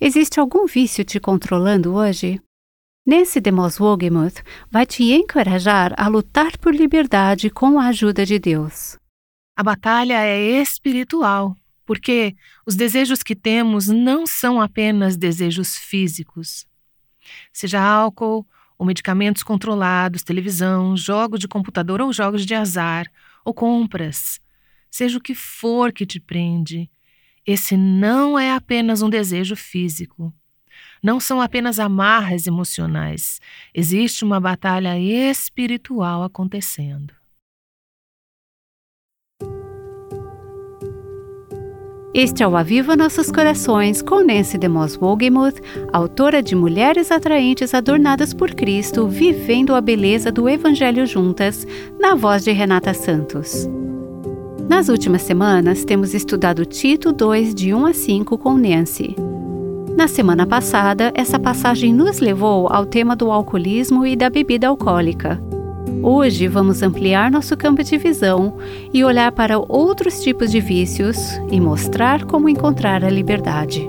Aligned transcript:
Existe 0.00 0.38
algum 0.38 0.64
vício 0.64 1.04
te 1.04 1.18
controlando 1.18 1.92
hoje? 1.92 2.40
Nesse 3.04 3.40
Demos 3.40 3.80
Wogemuth 3.80 4.44
vai 4.70 4.86
te 4.86 5.02
encorajar 5.02 5.92
a 5.96 6.06
lutar 6.06 6.56
por 6.58 6.72
liberdade 6.72 7.50
com 7.50 7.80
a 7.80 7.86
ajuda 7.86 8.24
de 8.24 8.38
Deus. 8.38 8.96
A 9.56 9.62
batalha 9.64 10.24
é 10.24 10.62
espiritual, 10.62 11.56
porque 11.84 12.36
os 12.64 12.76
desejos 12.76 13.24
que 13.24 13.34
temos 13.34 13.88
não 13.88 14.24
são 14.24 14.60
apenas 14.60 15.16
desejos 15.16 15.76
físicos. 15.76 16.64
Seja 17.52 17.82
álcool 17.82 18.46
ou 18.78 18.86
medicamentos 18.86 19.42
controlados, 19.42 20.22
televisão, 20.22 20.96
jogos 20.96 21.40
de 21.40 21.48
computador 21.48 22.00
ou 22.00 22.12
jogos 22.12 22.46
de 22.46 22.54
azar, 22.54 23.10
ou 23.44 23.52
compras, 23.52 24.40
seja 24.88 25.18
o 25.18 25.20
que 25.20 25.34
for 25.34 25.92
que 25.92 26.06
te 26.06 26.20
prende, 26.20 26.88
esse 27.48 27.78
não 27.78 28.38
é 28.38 28.52
apenas 28.52 29.00
um 29.00 29.08
desejo 29.08 29.56
físico. 29.56 30.30
Não 31.02 31.18
são 31.18 31.40
apenas 31.40 31.80
amarras 31.80 32.46
emocionais. 32.46 33.40
Existe 33.74 34.22
uma 34.22 34.38
batalha 34.38 34.98
espiritual 34.98 36.22
acontecendo. 36.22 37.14
Este 42.12 42.42
é 42.42 42.48
o 42.48 42.54
Aviva 42.54 42.94
Nossos 42.94 43.32
Corações 43.32 44.02
com 44.02 44.22
Nancy 44.22 44.58
DeMoss 44.58 44.98
Wogemuth, 45.00 45.58
autora 45.90 46.42
de 46.42 46.54
Mulheres 46.54 47.10
Atraentes 47.10 47.72
Adornadas 47.72 48.34
por 48.34 48.54
Cristo, 48.54 49.08
Vivendo 49.08 49.74
a 49.74 49.80
Beleza 49.80 50.30
do 50.30 50.50
Evangelho 50.50 51.06
Juntas, 51.06 51.66
na 51.98 52.14
voz 52.14 52.44
de 52.44 52.52
Renata 52.52 52.92
Santos. 52.92 53.66
Nas 54.68 54.90
últimas 54.90 55.22
semanas, 55.22 55.82
temos 55.82 56.12
estudado 56.12 56.66
Tito 56.66 57.10
2, 57.10 57.54
de 57.54 57.72
1 57.72 57.86
a 57.86 57.94
5, 57.94 58.36
com 58.36 58.52
Nancy. 58.58 59.16
Na 59.96 60.06
semana 60.06 60.46
passada, 60.46 61.10
essa 61.14 61.38
passagem 61.38 61.94
nos 61.94 62.18
levou 62.18 62.70
ao 62.70 62.84
tema 62.84 63.16
do 63.16 63.32
alcoolismo 63.32 64.06
e 64.06 64.14
da 64.14 64.28
bebida 64.28 64.68
alcoólica. 64.68 65.40
Hoje 66.02 66.46
vamos 66.48 66.82
ampliar 66.82 67.30
nosso 67.30 67.56
campo 67.56 67.82
de 67.82 67.96
visão 67.96 68.58
e 68.92 69.02
olhar 69.02 69.32
para 69.32 69.58
outros 69.58 70.20
tipos 70.20 70.50
de 70.50 70.60
vícios 70.60 71.16
e 71.50 71.58
mostrar 71.58 72.26
como 72.26 72.46
encontrar 72.46 73.02
a 73.02 73.08
liberdade. 73.08 73.88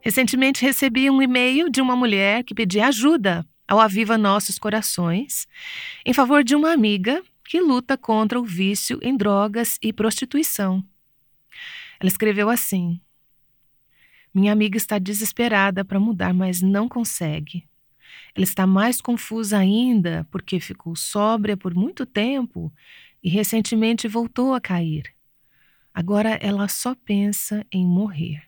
Recentemente 0.00 0.64
recebi 0.64 1.10
um 1.10 1.20
e-mail 1.20 1.68
de 1.68 1.82
uma 1.82 1.94
mulher 1.94 2.42
que 2.44 2.54
pedia 2.54 2.86
ajuda 2.86 3.44
ao 3.68 3.78
Aviva 3.78 4.16
Nossos 4.16 4.58
Corações 4.58 5.46
em 6.06 6.14
favor 6.14 6.42
de 6.42 6.56
uma 6.56 6.72
amiga 6.72 7.22
que 7.48 7.62
luta 7.62 7.96
contra 7.96 8.38
o 8.38 8.44
vício 8.44 8.98
em 9.00 9.16
drogas 9.16 9.78
e 9.80 9.90
prostituição. 9.90 10.84
Ela 11.98 12.08
escreveu 12.08 12.50
assim: 12.50 13.00
Minha 14.34 14.52
amiga 14.52 14.76
está 14.76 14.98
desesperada 14.98 15.82
para 15.82 15.98
mudar, 15.98 16.34
mas 16.34 16.60
não 16.60 16.86
consegue. 16.86 17.66
Ela 18.34 18.44
está 18.44 18.66
mais 18.66 19.00
confusa 19.00 19.56
ainda 19.56 20.28
porque 20.30 20.60
ficou 20.60 20.94
sóbria 20.94 21.56
por 21.56 21.74
muito 21.74 22.04
tempo 22.04 22.70
e 23.22 23.30
recentemente 23.30 24.06
voltou 24.06 24.52
a 24.52 24.60
cair. 24.60 25.10
Agora 25.94 26.38
ela 26.42 26.68
só 26.68 26.94
pensa 26.94 27.66
em 27.72 27.86
morrer. 27.86 28.42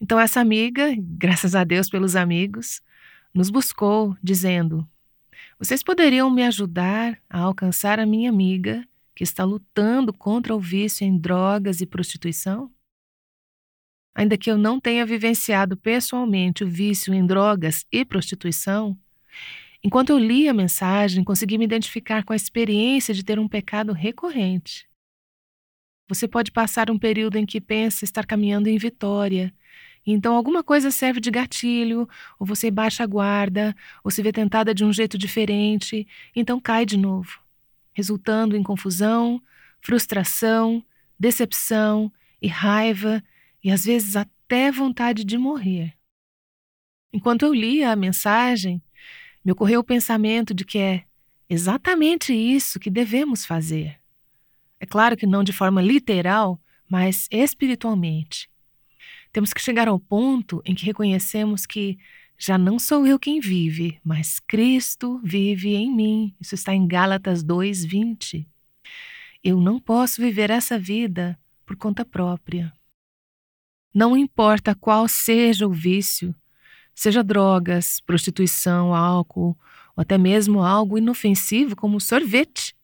Então, 0.00 0.18
essa 0.18 0.40
amiga, 0.40 0.92
graças 0.98 1.54
a 1.54 1.62
Deus 1.62 1.88
pelos 1.88 2.16
amigos, 2.16 2.82
nos 3.32 3.48
buscou, 3.48 4.16
dizendo: 4.20 4.84
vocês 5.58 5.82
poderiam 5.82 6.30
me 6.30 6.44
ajudar 6.44 7.20
a 7.28 7.40
alcançar 7.40 7.98
a 7.98 8.06
minha 8.06 8.30
amiga 8.30 8.86
que 9.12 9.24
está 9.24 9.42
lutando 9.42 10.12
contra 10.12 10.54
o 10.54 10.60
vício 10.60 11.04
em 11.04 11.18
drogas 11.18 11.80
e 11.80 11.86
prostituição? 11.86 12.72
Ainda 14.14 14.38
que 14.38 14.48
eu 14.48 14.56
não 14.56 14.78
tenha 14.78 15.04
vivenciado 15.04 15.76
pessoalmente 15.76 16.62
o 16.62 16.68
vício 16.68 17.12
em 17.12 17.26
drogas 17.26 17.84
e 17.90 18.04
prostituição, 18.04 18.96
enquanto 19.82 20.10
eu 20.10 20.18
li 20.18 20.48
a 20.48 20.54
mensagem, 20.54 21.24
consegui 21.24 21.58
me 21.58 21.64
identificar 21.64 22.22
com 22.22 22.32
a 22.32 22.36
experiência 22.36 23.12
de 23.12 23.24
ter 23.24 23.40
um 23.40 23.48
pecado 23.48 23.92
recorrente. 23.92 24.88
Você 26.08 26.28
pode 26.28 26.52
passar 26.52 26.88
um 26.88 26.98
período 26.98 27.36
em 27.36 27.44
que 27.44 27.60
pensa 27.60 28.04
estar 28.04 28.24
caminhando 28.24 28.68
em 28.68 28.78
vitória, 28.78 29.52
então 30.12 30.34
alguma 30.34 30.62
coisa 30.62 30.90
serve 30.90 31.20
de 31.20 31.30
gatilho, 31.30 32.08
ou 32.38 32.46
você 32.46 32.70
baixa 32.70 33.04
a 33.04 33.06
guarda, 33.06 33.76
ou 34.02 34.10
se 34.10 34.22
vê 34.22 34.32
tentada 34.32 34.74
de 34.74 34.84
um 34.84 34.92
jeito 34.92 35.18
diferente, 35.18 36.06
então 36.34 36.58
cai 36.58 36.86
de 36.86 36.96
novo, 36.96 37.38
resultando 37.92 38.56
em 38.56 38.62
confusão, 38.62 39.42
frustração, 39.80 40.82
decepção 41.18 42.10
e 42.40 42.48
raiva 42.48 43.22
e 43.62 43.70
às 43.70 43.84
vezes 43.84 44.16
até 44.16 44.70
vontade 44.70 45.24
de 45.24 45.36
morrer. 45.36 45.94
Enquanto 47.12 47.42
eu 47.42 47.52
lia 47.52 47.90
a 47.90 47.96
mensagem, 47.96 48.82
me 49.44 49.52
ocorreu 49.52 49.80
o 49.80 49.84
pensamento 49.84 50.54
de 50.54 50.64
que 50.64 50.78
é 50.78 51.04
exatamente 51.48 52.32
isso 52.32 52.78
que 52.78 52.90
devemos 52.90 53.44
fazer. 53.44 53.98
É 54.80 54.86
claro 54.86 55.16
que 55.16 55.26
não 55.26 55.42
de 55.42 55.52
forma 55.52 55.82
literal, 55.82 56.60
mas 56.88 57.26
espiritualmente. 57.30 58.48
Temos 59.32 59.52
que 59.52 59.60
chegar 59.60 59.88
ao 59.88 59.98
ponto 59.98 60.62
em 60.64 60.74
que 60.74 60.84
reconhecemos 60.84 61.66
que 61.66 61.98
já 62.38 62.56
não 62.56 62.78
sou 62.78 63.06
eu 63.06 63.18
quem 63.18 63.40
vive, 63.40 63.98
mas 64.04 64.38
Cristo 64.38 65.20
vive 65.24 65.74
em 65.74 65.94
mim. 65.94 66.34
Isso 66.40 66.54
está 66.54 66.72
em 66.74 66.86
Gálatas 66.86 67.42
2:20. 67.42 68.46
Eu 69.42 69.60
não 69.60 69.80
posso 69.80 70.20
viver 70.20 70.50
essa 70.50 70.78
vida 70.78 71.38
por 71.66 71.76
conta 71.76 72.04
própria. 72.04 72.72
Não 73.92 74.16
importa 74.16 74.74
qual 74.74 75.08
seja 75.08 75.66
o 75.66 75.72
vício, 75.72 76.34
seja 76.94 77.22
drogas, 77.24 78.00
prostituição, 78.00 78.94
álcool, 78.94 79.56
ou 79.96 80.02
até 80.02 80.16
mesmo 80.16 80.62
algo 80.62 80.96
inofensivo 80.96 81.74
como 81.74 82.00
sorvete, 82.00 82.74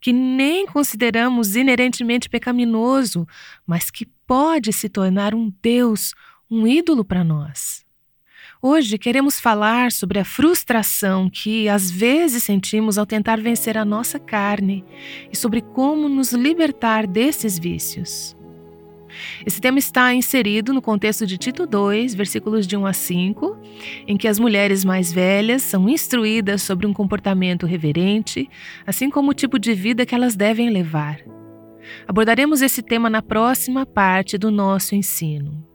que 0.00 0.12
nem 0.12 0.66
consideramos 0.66 1.56
inerentemente 1.56 2.28
pecaminoso, 2.28 3.26
mas 3.66 3.90
que 3.90 4.06
pode 4.30 4.72
se 4.72 4.88
tornar 4.88 5.34
um 5.34 5.52
Deus, 5.60 6.14
um 6.48 6.64
ídolo 6.64 7.04
para 7.04 7.24
nós. 7.24 7.84
Hoje 8.62 8.96
queremos 8.96 9.40
falar 9.40 9.90
sobre 9.90 10.20
a 10.20 10.24
frustração 10.24 11.28
que 11.28 11.68
às 11.68 11.90
vezes 11.90 12.44
sentimos 12.44 12.96
ao 12.96 13.04
tentar 13.04 13.40
vencer 13.40 13.76
a 13.76 13.84
nossa 13.84 14.20
carne 14.20 14.84
e 15.32 15.36
sobre 15.36 15.60
como 15.60 16.08
nos 16.08 16.32
libertar 16.32 17.08
desses 17.08 17.58
vícios. 17.58 18.36
Esse 19.44 19.60
tema 19.60 19.80
está 19.80 20.14
inserido 20.14 20.72
no 20.72 20.80
contexto 20.80 21.26
de 21.26 21.36
Tito 21.36 21.66
2, 21.66 22.14
versículos 22.14 22.68
de 22.68 22.76
1 22.76 22.86
a 22.86 22.92
5, 22.92 23.58
em 24.06 24.16
que 24.16 24.28
as 24.28 24.38
mulheres 24.38 24.84
mais 24.84 25.12
velhas 25.12 25.64
são 25.64 25.88
instruídas 25.88 26.62
sobre 26.62 26.86
um 26.86 26.92
comportamento 26.92 27.66
reverente, 27.66 28.48
assim 28.86 29.10
como 29.10 29.32
o 29.32 29.34
tipo 29.34 29.58
de 29.58 29.74
vida 29.74 30.06
que 30.06 30.14
elas 30.14 30.36
devem 30.36 30.70
levar. 30.70 31.18
Abordaremos 32.06 32.62
esse 32.62 32.82
tema 32.82 33.08
na 33.10 33.22
próxima 33.22 33.86
parte 33.86 34.36
do 34.36 34.50
nosso 34.50 34.94
ensino. 34.94 35.66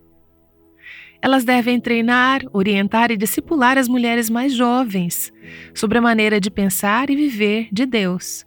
Elas 1.21 1.43
devem 1.43 1.79
treinar, 1.79 2.41
orientar 2.53 3.11
e 3.11 3.17
discipular 3.17 3.77
as 3.77 3.87
mulheres 3.87 4.29
mais 4.29 4.53
jovens 4.53 5.33
sobre 5.73 5.97
a 5.97 6.01
maneira 6.01 6.39
de 6.39 6.51
pensar 6.51 7.09
e 7.09 7.15
viver 7.15 7.67
de 7.71 7.85
Deus. 7.85 8.45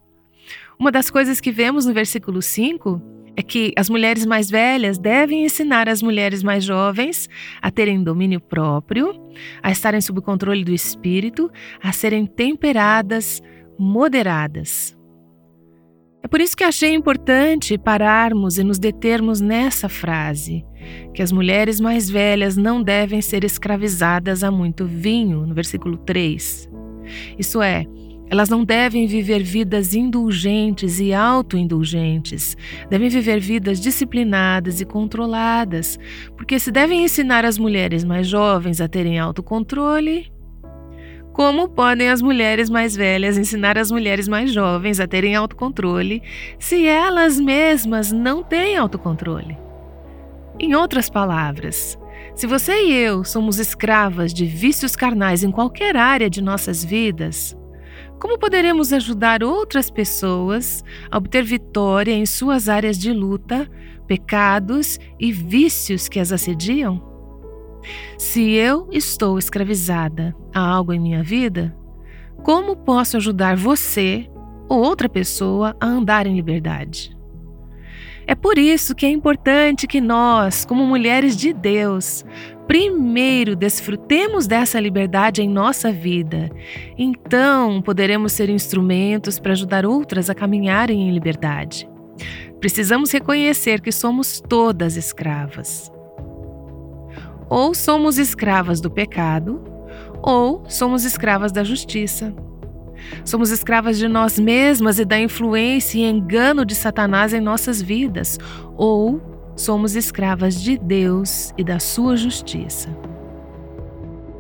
Uma 0.79 0.93
das 0.93 1.11
coisas 1.11 1.41
que 1.41 1.51
vemos 1.51 1.87
no 1.87 1.93
versículo 1.93 2.41
5 2.41 3.03
é 3.39 3.43
que 3.43 3.73
as 3.77 3.89
mulheres 3.89 4.27
mais 4.27 4.51
velhas 4.51 4.99
devem 4.99 5.45
ensinar 5.45 5.89
as 5.89 6.03
mulheres 6.03 6.43
mais 6.43 6.65
jovens 6.65 7.29
a 7.63 7.71
terem 7.71 8.03
domínio 8.03 8.41
próprio, 8.41 9.15
a 9.63 9.71
estarem 9.71 10.01
sob 10.01 10.19
o 10.19 10.23
controle 10.23 10.65
do 10.65 10.73
espírito, 10.73 11.49
a 11.81 11.93
serem 11.93 12.27
temperadas, 12.27 13.41
moderadas. 13.79 14.98
É 16.29 16.31
por 16.31 16.43
isso 16.43 16.55
que 16.55 16.63
achei 16.63 16.93
importante 16.93 17.79
pararmos 17.79 18.59
e 18.59 18.63
nos 18.63 18.79
determos 18.79 19.41
nessa 19.41 19.89
frase, 19.89 20.63
que 21.15 21.23
as 21.23 21.33
mulheres 21.33 21.81
mais 21.81 22.11
velhas 22.11 22.55
não 22.55 22.83
devem 22.83 23.23
ser 23.23 23.45
escravizadas 23.45 24.45
a 24.45 24.51
muito 24.51 24.85
vinho, 24.85 25.47
no 25.47 25.55
versículo 25.55 25.97
3. 25.97 26.69
Isso 27.39 27.63
é, 27.63 27.87
elas 28.29 28.51
não 28.51 28.63
devem 28.63 29.07
viver 29.07 29.43
vidas 29.43 29.95
indulgentes 29.95 31.01
e 31.01 31.15
autoindulgentes, 31.15 32.59
devem 32.91 33.09
viver 33.09 33.41
vidas 33.41 33.81
disciplinadas 33.81 34.83
e 34.83 34.85
controladas, 34.85 35.99
porque 36.37 36.59
se 36.59 36.71
devem 36.71 37.05
ensinar 37.05 37.47
as 37.47 37.57
mulheres 37.57 38.05
mais 38.05 38.29
jovens 38.29 38.83
a 38.83 38.87
terem 38.87 39.19
autocontrole, 39.19 40.31
como 41.39 41.69
podem 41.69 42.11
as 42.11 42.21
mulheres 42.21 42.69
mais 42.69 42.97
velhas 42.97 43.39
ensinar 43.39 43.79
as 43.79 43.93
mulheres 43.93 44.27
mais 44.27 44.53
jovens 44.53 44.99
a 44.99 45.07
terem 45.07 45.37
autocontrole 45.37 46.21
se 46.59 46.85
elas 46.85 47.39
mesmas 47.39 48.11
não 48.11 48.43
têm 48.43 48.77
autocontrole? 48.77 49.57
Em 50.59 50.75
outras 50.75 51.09
palavras, 51.09 51.97
se 52.35 52.45
você 52.45 52.87
e 52.87 52.93
eu 52.93 53.23
somos 53.23 53.61
escravas 53.61 54.35
de 54.35 54.47
vícios 54.47 54.97
carnais 54.97 55.45
em 55.45 55.53
qualquer 55.53 55.97
área 55.97 56.29
de 56.29 56.43
nossas 56.43 56.85
vidas, 56.85 57.57
como 58.19 58.37
poderemos 58.37 58.93
ajudar 58.93 59.45
outras 59.45 59.93
pessoas 59.93 60.83
a 61.09 61.19
obter 61.19 61.45
vitória 61.45 62.15
em 62.15 62.27
suas 62.27 62.69
áreas 62.69 62.99
de 62.99 63.13
luta 63.13 63.71
pecados 64.09 64.99
e 65.21 65.31
vícios 65.31 66.09
que 66.09 66.19
as 66.19 66.33
assediam? 66.33 67.08
Se 68.17 68.53
eu 68.53 68.89
estou 68.93 69.39
escravizada 69.39 70.35
a 70.55 70.61
algo 70.61 70.93
em 70.93 71.01
minha 71.01 71.23
vida, 71.23 71.77
como 72.43 72.77
posso 72.77 73.17
ajudar 73.17 73.57
você 73.57 74.29
ou 74.69 74.81
outra 74.81 75.09
pessoa 75.09 75.77
a 75.81 75.87
andar 75.87 76.27
em 76.27 76.35
liberdade? 76.35 77.17
É 78.27 78.35
por 78.35 78.59
isso 78.59 78.95
que 78.95 79.07
é 79.07 79.09
importante 79.09 79.87
que 79.87 80.03
nós, 80.03 80.65
como 80.67 80.85
mulheres 80.85 81.35
de 81.35 81.55
Deus, 81.55 82.27
primeiro 82.67 83.57
desfrutemos 83.57 84.47
dessa 84.47 84.79
liberdade 84.79 85.41
em 85.41 85.49
nossa 85.49 85.91
vida. 85.91 86.51
Então 86.99 87.81
poderemos 87.81 88.33
ser 88.33 88.51
instrumentos 88.51 89.39
para 89.39 89.53
ajudar 89.53 89.87
outras 89.87 90.29
a 90.29 90.35
caminharem 90.35 91.09
em 91.09 91.11
liberdade. 91.11 91.89
Precisamos 92.61 93.11
reconhecer 93.11 93.81
que 93.81 93.91
somos 93.91 94.43
todas 94.47 94.97
escravas. 94.97 95.91
Ou 97.49 97.75
somos 97.75 98.19
escravas 98.19 98.81
do 98.81 98.91
pecado, 98.91 99.63
ou 100.23 100.65
somos 100.69 101.05
escravas 101.05 101.53
da 101.53 101.65
justiça. 101.65 102.35
Somos 103.25 103.51
escravas 103.51 103.97
de 103.97 104.09
nós 104.09 104.39
mesmas 104.39 104.99
e 104.99 105.05
da 105.05 105.19
influência 105.19 105.99
e 105.99 106.05
engano 106.05 106.65
de 106.65 106.75
Satanás 106.75 107.33
em 107.33 107.41
nossas 107.41 107.81
vidas, 107.81 108.39
ou 108.77 109.21
somos 109.57 109.97
escravas 109.97 110.61
de 110.61 110.77
Deus 110.77 111.53
e 111.57 111.65
da 111.65 111.79
sua 111.79 112.17
justiça. 112.17 112.89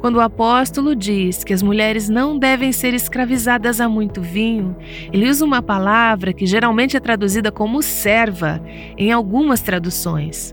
Quando 0.00 0.16
o 0.16 0.20
apóstolo 0.20 0.94
diz 0.94 1.42
que 1.42 1.52
as 1.52 1.60
mulheres 1.60 2.08
não 2.08 2.38
devem 2.38 2.70
ser 2.70 2.94
escravizadas 2.94 3.80
a 3.80 3.88
muito 3.88 4.22
vinho, 4.22 4.76
ele 5.12 5.28
usa 5.28 5.44
uma 5.44 5.60
palavra 5.60 6.32
que 6.32 6.46
geralmente 6.46 6.96
é 6.96 7.00
traduzida 7.00 7.50
como 7.50 7.82
serva 7.82 8.62
em 8.96 9.10
algumas 9.10 9.60
traduções. 9.60 10.52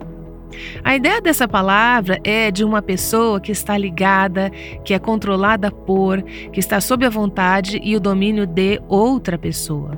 A 0.83 0.95
ideia 0.95 1.21
dessa 1.21 1.47
palavra 1.47 2.19
é 2.23 2.51
de 2.51 2.63
uma 2.63 2.81
pessoa 2.81 3.39
que 3.39 3.51
está 3.51 3.77
ligada, 3.77 4.49
que 4.83 4.93
é 4.93 4.99
controlada 4.99 5.71
por, 5.71 6.21
que 6.21 6.59
está 6.59 6.79
sob 6.79 7.05
a 7.05 7.09
vontade 7.09 7.79
e 7.83 7.95
o 7.95 7.99
domínio 7.99 8.45
de 8.45 8.81
outra 8.87 9.37
pessoa. 9.37 9.97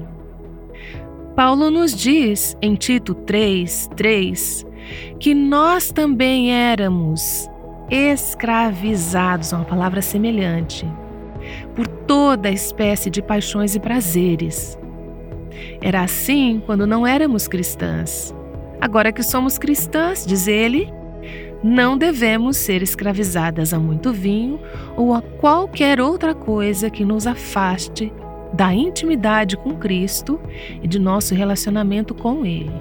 Paulo 1.36 1.70
nos 1.70 1.96
diz 1.96 2.58
em 2.62 2.74
Tito 2.76 3.14
3, 3.14 3.90
3, 3.96 4.66
que 5.20 5.36
nós 5.36 5.92
também 5.92 6.52
éramos 6.52 7.48
escravizados, 7.90 9.54
uma 9.54 9.64
palavra 9.64 10.02
semelhante, 10.02 10.86
por 11.76 11.88
toda 11.88 12.50
espécie 12.50 13.10
de 13.10 13.22
paixões 13.22 13.76
e 13.76 13.80
prazeres. 13.80 14.78
Era 15.82 16.02
assim 16.02 16.62
quando 16.66 16.88
não 16.88 17.06
éramos 17.06 17.48
cristãs. 17.48 18.34
Agora 18.80 19.12
que 19.12 19.24
somos 19.24 19.58
cristãs, 19.58 20.26
diz 20.26 20.48
ele, 20.48 20.92
não 21.64 21.98
devemos 21.98 22.58
ser 22.58 22.84
escravizadas 22.84 23.74
a 23.74 23.80
muito 23.80 24.14
vinho 24.14 24.60
ou 24.96 25.14
a 25.14 25.22
qualquer 25.22 26.00
outra 26.00 26.36
coisa 26.36 26.90
que 26.90 27.04
nos 27.04 27.26
afaste 27.26 28.14
da 28.54 28.74
intimidade 28.74 29.58
com 29.58 29.76
Cristo 29.76 30.40
e 30.82 30.88
de 30.88 31.00
nosso 31.00 31.34
relacionamento 31.34 32.14
com 32.14 32.46
Ele. 32.46 32.72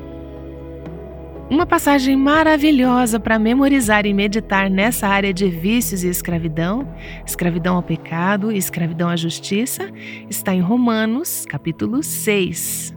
Uma 1.48 1.64
passagem 1.64 2.16
maravilhosa 2.16 3.20
para 3.20 3.38
memorizar 3.38 4.04
e 4.04 4.12
meditar 4.12 4.68
nessa 4.68 5.06
área 5.06 5.32
de 5.32 5.48
vícios 5.48 6.02
e 6.02 6.08
escravidão, 6.08 6.92
escravidão 7.24 7.76
ao 7.76 7.82
pecado 7.82 8.50
e 8.50 8.58
escravidão 8.58 9.08
à 9.08 9.16
justiça, 9.16 9.88
está 10.28 10.52
em 10.52 10.60
Romanos, 10.60 11.46
capítulo 11.48 12.02
6. 12.02 12.95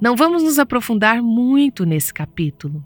Não 0.00 0.16
vamos 0.16 0.42
nos 0.42 0.58
aprofundar 0.58 1.22
muito 1.22 1.84
nesse 1.84 2.12
capítulo. 2.12 2.82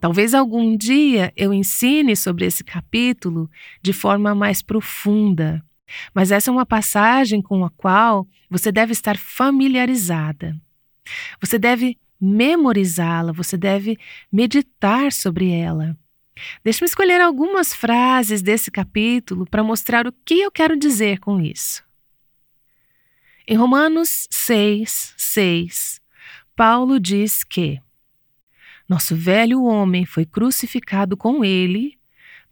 Talvez 0.00 0.34
algum 0.34 0.76
dia 0.76 1.32
eu 1.36 1.54
ensine 1.54 2.16
sobre 2.16 2.46
esse 2.46 2.64
capítulo 2.64 3.48
de 3.80 3.92
forma 3.92 4.34
mais 4.34 4.60
profunda, 4.60 5.64
mas 6.12 6.32
essa 6.32 6.50
é 6.50 6.52
uma 6.52 6.66
passagem 6.66 7.40
com 7.40 7.64
a 7.64 7.70
qual 7.70 8.26
você 8.50 8.72
deve 8.72 8.90
estar 8.90 9.16
familiarizada. 9.16 10.60
Você 11.40 11.60
deve 11.60 11.96
memorizá-la, 12.20 13.30
você 13.30 13.56
deve 13.56 13.96
meditar 14.30 15.12
sobre 15.12 15.52
ela. 15.52 15.96
Deixe-me 16.64 16.86
escolher 16.86 17.20
algumas 17.20 17.72
frases 17.72 18.42
desse 18.42 18.68
capítulo 18.68 19.46
para 19.46 19.62
mostrar 19.62 20.08
o 20.08 20.14
que 20.24 20.40
eu 20.40 20.50
quero 20.50 20.76
dizer 20.76 21.20
com 21.20 21.40
isso. 21.40 21.84
Em 23.46 23.56
Romanos 23.56 24.26
6, 24.30 25.14
6, 25.16 26.00
Paulo 26.58 26.98
diz 26.98 27.44
que 27.44 27.80
nosso 28.88 29.14
velho 29.14 29.62
homem 29.62 30.04
foi 30.04 30.26
crucificado 30.26 31.16
com 31.16 31.44
ele 31.44 31.96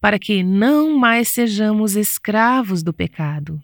para 0.00 0.16
que 0.16 0.44
não 0.44 0.96
mais 0.96 1.26
sejamos 1.26 1.96
escravos 1.96 2.84
do 2.84 2.92
pecado. 2.92 3.60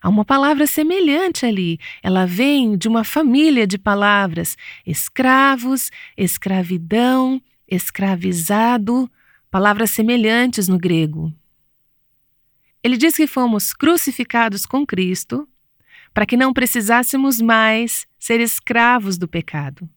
Há 0.00 0.08
uma 0.08 0.24
palavra 0.24 0.66
semelhante 0.66 1.44
ali. 1.44 1.78
Ela 2.02 2.24
vem 2.24 2.78
de 2.78 2.88
uma 2.88 3.04
família 3.04 3.66
de 3.66 3.76
palavras: 3.76 4.56
escravos, 4.86 5.90
escravidão, 6.16 7.38
escravizado, 7.68 9.06
palavras 9.50 9.90
semelhantes 9.90 10.66
no 10.66 10.78
grego. 10.78 11.30
Ele 12.82 12.96
diz 12.96 13.14
que 13.14 13.26
fomos 13.26 13.74
crucificados 13.74 14.64
com 14.64 14.86
Cristo 14.86 15.46
para 16.14 16.24
que 16.24 16.38
não 16.38 16.54
precisássemos 16.54 17.38
mais 17.38 18.06
ser 18.26 18.40
escravos 18.40 19.16
do 19.16 19.28
pecado. 19.28 19.88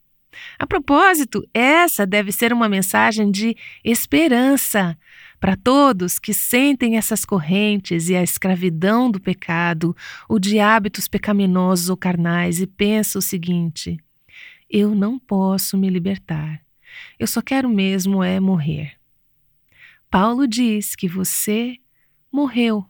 A 0.59 0.67
propósito, 0.67 1.43
essa 1.51 2.05
deve 2.05 2.31
ser 2.31 2.53
uma 2.53 2.69
mensagem 2.69 3.31
de 3.31 3.57
esperança 3.83 4.95
para 5.39 5.55
todos 5.55 6.19
que 6.19 6.31
sentem 6.31 6.95
essas 6.95 7.25
correntes 7.25 8.07
e 8.07 8.15
a 8.15 8.21
escravidão 8.21 9.09
do 9.09 9.19
pecado, 9.19 9.95
ou 10.27 10.37
de 10.37 10.59
hábitos 10.59 11.07
pecaminosos 11.07 11.89
ou 11.89 11.97
carnais, 11.97 12.61
e 12.61 12.67
pensam 12.67 13.17
o 13.17 13.23
seguinte: 13.23 13.97
eu 14.69 14.93
não 14.93 15.17
posso 15.17 15.75
me 15.75 15.89
libertar. 15.89 16.61
Eu 17.17 17.25
só 17.25 17.41
quero 17.41 17.67
mesmo 17.67 18.23
é 18.23 18.39
morrer. 18.39 18.93
Paulo 20.07 20.47
diz 20.47 20.95
que 20.95 21.07
você 21.07 21.77
morreu. 22.31 22.85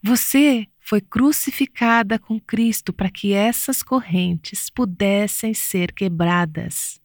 Você 0.00 0.68
foi 0.88 1.02
crucificada 1.02 2.18
com 2.18 2.40
Cristo 2.40 2.94
para 2.94 3.10
que 3.10 3.34
essas 3.34 3.82
correntes 3.82 4.70
pudessem 4.70 5.52
ser 5.52 5.92
quebradas. 5.92 6.98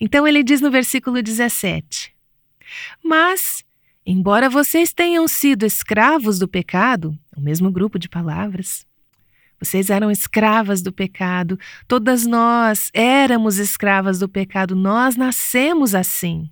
Então 0.00 0.24
ele 0.24 0.44
diz 0.44 0.60
no 0.60 0.70
versículo 0.70 1.20
17: 1.20 2.14
Mas, 3.02 3.64
embora 4.06 4.48
vocês 4.48 4.92
tenham 4.92 5.26
sido 5.26 5.66
escravos 5.66 6.38
do 6.38 6.46
pecado, 6.46 7.18
o 7.36 7.40
mesmo 7.40 7.72
grupo 7.72 7.98
de 7.98 8.08
palavras, 8.08 8.86
vocês 9.58 9.90
eram 9.90 10.08
escravas 10.08 10.80
do 10.80 10.92
pecado, 10.92 11.58
todas 11.88 12.24
nós 12.24 12.88
éramos 12.94 13.58
escravas 13.58 14.20
do 14.20 14.28
pecado, 14.28 14.76
nós 14.76 15.16
nascemos 15.16 15.92
assim. 15.92 16.48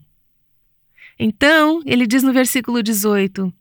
Então, 1.17 1.81
ele 1.87 2.09
diz 2.09 2.25
no 2.25 2.33
versículo 2.33 2.83
18: 2.83 3.55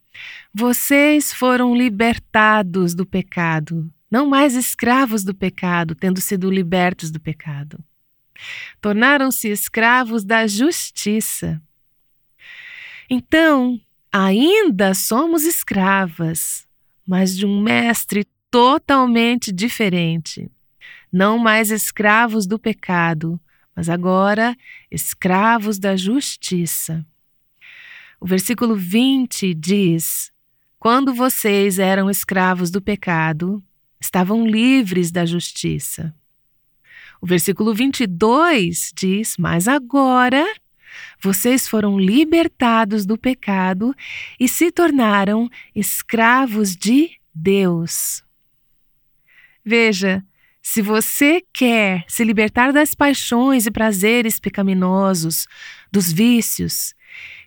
vocês 0.53 1.33
foram 1.33 1.75
libertados 1.75 2.93
do 2.93 3.05
pecado, 3.05 3.91
não 4.09 4.27
mais 4.27 4.55
escravos 4.55 5.23
do 5.23 5.33
pecado, 5.35 5.93
tendo 5.95 6.21
sido 6.21 6.49
libertos 6.49 7.11
do 7.11 7.19
pecado. 7.19 7.83
Tornaram-se 8.79 9.49
escravos 9.49 10.23
da 10.23 10.47
justiça. 10.47 11.61
Então, 13.09 13.79
ainda 14.11 14.93
somos 14.93 15.43
escravas, 15.43 16.67
mas 17.05 17.35
de 17.35 17.45
um 17.45 17.61
mestre 17.61 18.25
totalmente 18.49 19.51
diferente. 19.51 20.49
Não 21.11 21.37
mais 21.37 21.71
escravos 21.71 22.45
do 22.45 22.59
pecado, 22.59 23.39
mas 23.75 23.89
agora 23.89 24.55
escravos 24.89 25.77
da 25.79 25.95
justiça. 25.95 27.05
O 28.19 28.25
versículo 28.25 28.75
20 28.75 29.53
diz: 29.53 30.31
Quando 30.79 31.13
vocês 31.13 31.79
eram 31.79 32.09
escravos 32.09 32.71
do 32.71 32.81
pecado, 32.81 33.63
estavam 33.99 34.45
livres 34.45 35.11
da 35.11 35.25
justiça. 35.25 36.13
O 37.21 37.27
versículo 37.27 37.73
22 37.73 38.91
diz: 38.95 39.37
Mas 39.37 39.67
agora 39.67 40.45
vocês 41.21 41.67
foram 41.67 41.99
libertados 41.99 43.05
do 43.05 43.17
pecado 43.17 43.95
e 44.39 44.47
se 44.47 44.71
tornaram 44.71 45.49
escravos 45.75 46.75
de 46.75 47.11
Deus. 47.33 48.23
Veja, 49.63 50.23
se 50.61 50.81
você 50.81 51.43
quer 51.53 52.03
se 52.07 52.23
libertar 52.23 52.71
das 52.73 52.93
paixões 52.95 53.65
e 53.65 53.71
prazeres 53.71 54.39
pecaminosos, 54.39 55.47
dos 55.91 56.11
vícios, 56.11 56.93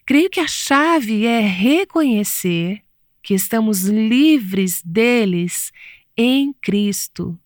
Creio 0.07 0.31
que 0.31 0.41
a 0.41 0.47
chave 0.49 1.27
é 1.27 1.41
reconhecer 1.41 2.83
que 3.23 3.35
estamos 3.35 3.83
livres 3.85 4.83
deles 4.85 5.73
em 6.17 6.53
Cristo, 6.61 7.39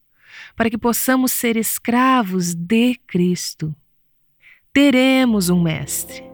para 0.57 0.71
que 0.71 0.79
possamos 0.79 1.33
ser 1.33 1.57
escravos 1.57 2.55
de 2.55 2.95
Cristo. 3.07 3.75
teremos 4.73 5.51
um 5.51 5.63
mestre. 5.63 6.25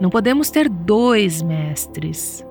Não 0.00 0.10
podemos 0.10 0.50
ter 0.50 0.68
dois 0.68 1.40
mestres. 1.40 2.44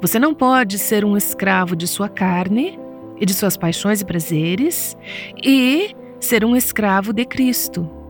Você 0.00 0.18
não 0.18 0.34
pode 0.34 0.78
ser 0.78 1.04
um 1.04 1.14
escravo 1.14 1.76
de 1.76 1.86
sua 1.86 2.08
carne 2.08 2.78
e 3.20 3.26
de 3.26 3.34
suas 3.34 3.56
paixões 3.56 4.00
e 4.00 4.04
prazeres 4.04 4.96
e 5.42 5.94
ser 6.18 6.42
um 6.44 6.56
escravo 6.56 7.12
de 7.12 7.26
Cristo. 7.26 8.03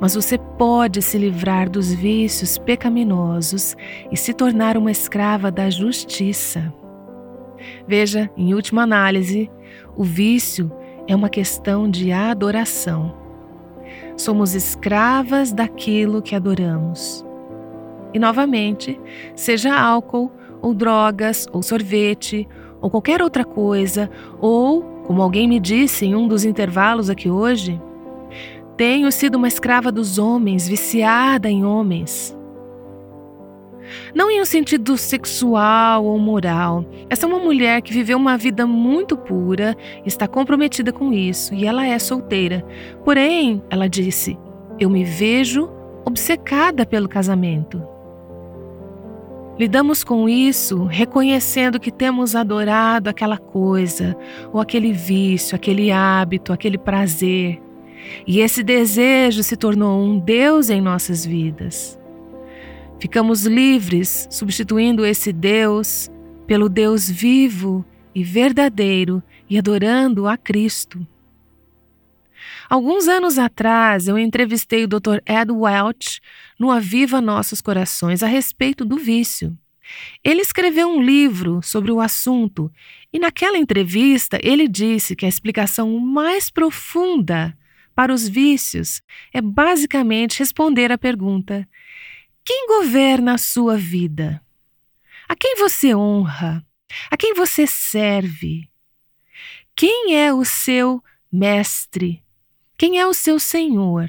Mas 0.00 0.14
você 0.14 0.38
pode 0.38 1.02
se 1.02 1.18
livrar 1.18 1.68
dos 1.68 1.92
vícios 1.92 2.58
pecaminosos 2.58 3.76
e 4.10 4.16
se 4.16 4.32
tornar 4.32 4.76
uma 4.76 4.90
escrava 4.90 5.50
da 5.50 5.70
justiça. 5.70 6.72
Veja, 7.86 8.30
em 8.36 8.54
última 8.54 8.82
análise, 8.82 9.50
o 9.96 10.04
vício 10.04 10.70
é 11.06 11.14
uma 11.14 11.28
questão 11.28 11.90
de 11.90 12.12
adoração. 12.12 13.14
Somos 14.16 14.54
escravas 14.54 15.52
daquilo 15.52 16.22
que 16.22 16.34
adoramos. 16.34 17.24
E 18.12 18.18
novamente, 18.18 18.98
seja 19.34 19.74
álcool, 19.78 20.32
ou 20.60 20.74
drogas, 20.74 21.46
ou 21.52 21.62
sorvete, 21.62 22.48
ou 22.80 22.90
qualquer 22.90 23.22
outra 23.22 23.44
coisa, 23.44 24.10
ou, 24.40 24.82
como 25.06 25.22
alguém 25.22 25.48
me 25.48 25.60
disse 25.60 26.06
em 26.06 26.14
um 26.14 26.26
dos 26.26 26.44
intervalos 26.44 27.10
aqui 27.10 27.30
hoje, 27.30 27.80
tenho 28.78 29.10
sido 29.10 29.34
uma 29.34 29.48
escrava 29.48 29.90
dos 29.90 30.18
homens, 30.18 30.68
viciada 30.68 31.50
em 31.50 31.64
homens. 31.64 32.34
Não 34.14 34.30
em 34.30 34.40
um 34.40 34.44
sentido 34.44 34.96
sexual 34.96 36.04
ou 36.04 36.16
moral. 36.16 36.84
Essa 37.10 37.26
é 37.26 37.28
uma 37.28 37.40
mulher 37.40 37.82
que 37.82 37.92
viveu 37.92 38.16
uma 38.16 38.36
vida 38.38 38.66
muito 38.66 39.16
pura, 39.16 39.76
está 40.06 40.28
comprometida 40.28 40.92
com 40.92 41.12
isso 41.12 41.52
e 41.54 41.66
ela 41.66 41.84
é 41.84 41.98
solteira. 41.98 42.64
Porém, 43.04 43.60
ela 43.68 43.88
disse: 43.88 44.38
Eu 44.78 44.88
me 44.88 45.02
vejo 45.02 45.68
obcecada 46.04 46.86
pelo 46.86 47.08
casamento. 47.08 47.82
Lidamos 49.58 50.04
com 50.04 50.28
isso 50.28 50.84
reconhecendo 50.84 51.80
que 51.80 51.90
temos 51.90 52.36
adorado 52.36 53.10
aquela 53.10 53.38
coisa, 53.38 54.16
ou 54.52 54.60
aquele 54.60 54.92
vício, 54.92 55.56
aquele 55.56 55.90
hábito, 55.90 56.52
aquele 56.52 56.78
prazer. 56.78 57.60
E 58.26 58.40
esse 58.40 58.62
desejo 58.62 59.42
se 59.42 59.56
tornou 59.56 60.02
um 60.02 60.18
Deus 60.18 60.70
em 60.70 60.80
nossas 60.80 61.24
vidas. 61.24 61.98
Ficamos 63.00 63.46
livres 63.46 64.26
substituindo 64.30 65.06
esse 65.06 65.32
Deus 65.32 66.10
pelo 66.46 66.68
Deus 66.68 67.08
vivo 67.08 67.84
e 68.14 68.24
verdadeiro 68.24 69.22
e 69.48 69.56
adorando 69.56 70.26
a 70.26 70.36
Cristo. 70.36 71.06
Alguns 72.68 73.08
anos 73.08 73.38
atrás, 73.38 74.08
eu 74.08 74.18
entrevistei 74.18 74.84
o 74.84 74.88
Dr. 74.88 75.20
Ed 75.26 75.50
Welch 75.50 76.20
no 76.58 76.70
Aviva 76.70 77.20
Nossos 77.20 77.60
Corações 77.60 78.22
a 78.22 78.26
respeito 78.26 78.84
do 78.84 78.96
vício. 78.96 79.56
Ele 80.22 80.42
escreveu 80.42 80.88
um 80.88 81.02
livro 81.02 81.60
sobre 81.62 81.90
o 81.90 82.00
assunto 82.00 82.70
e, 83.12 83.18
naquela 83.18 83.56
entrevista, 83.56 84.38
ele 84.42 84.68
disse 84.68 85.16
que 85.16 85.24
a 85.24 85.28
explicação 85.28 85.98
mais 85.98 86.50
profunda 86.50 87.56
para 87.98 88.14
os 88.14 88.28
vícios 88.28 89.02
é 89.32 89.40
basicamente 89.40 90.38
responder 90.38 90.92
à 90.92 90.96
pergunta: 90.96 91.68
quem 92.44 92.68
governa 92.68 93.34
a 93.34 93.38
sua 93.38 93.76
vida? 93.76 94.40
A 95.28 95.34
quem 95.34 95.56
você 95.56 95.92
honra? 95.96 96.64
A 97.10 97.16
quem 97.16 97.34
você 97.34 97.66
serve? 97.66 98.70
Quem 99.74 100.14
é 100.16 100.32
o 100.32 100.44
seu 100.44 101.02
mestre? 101.30 102.22
Quem 102.78 103.00
é 103.00 103.04
o 103.04 103.12
seu 103.12 103.36
Senhor? 103.40 104.08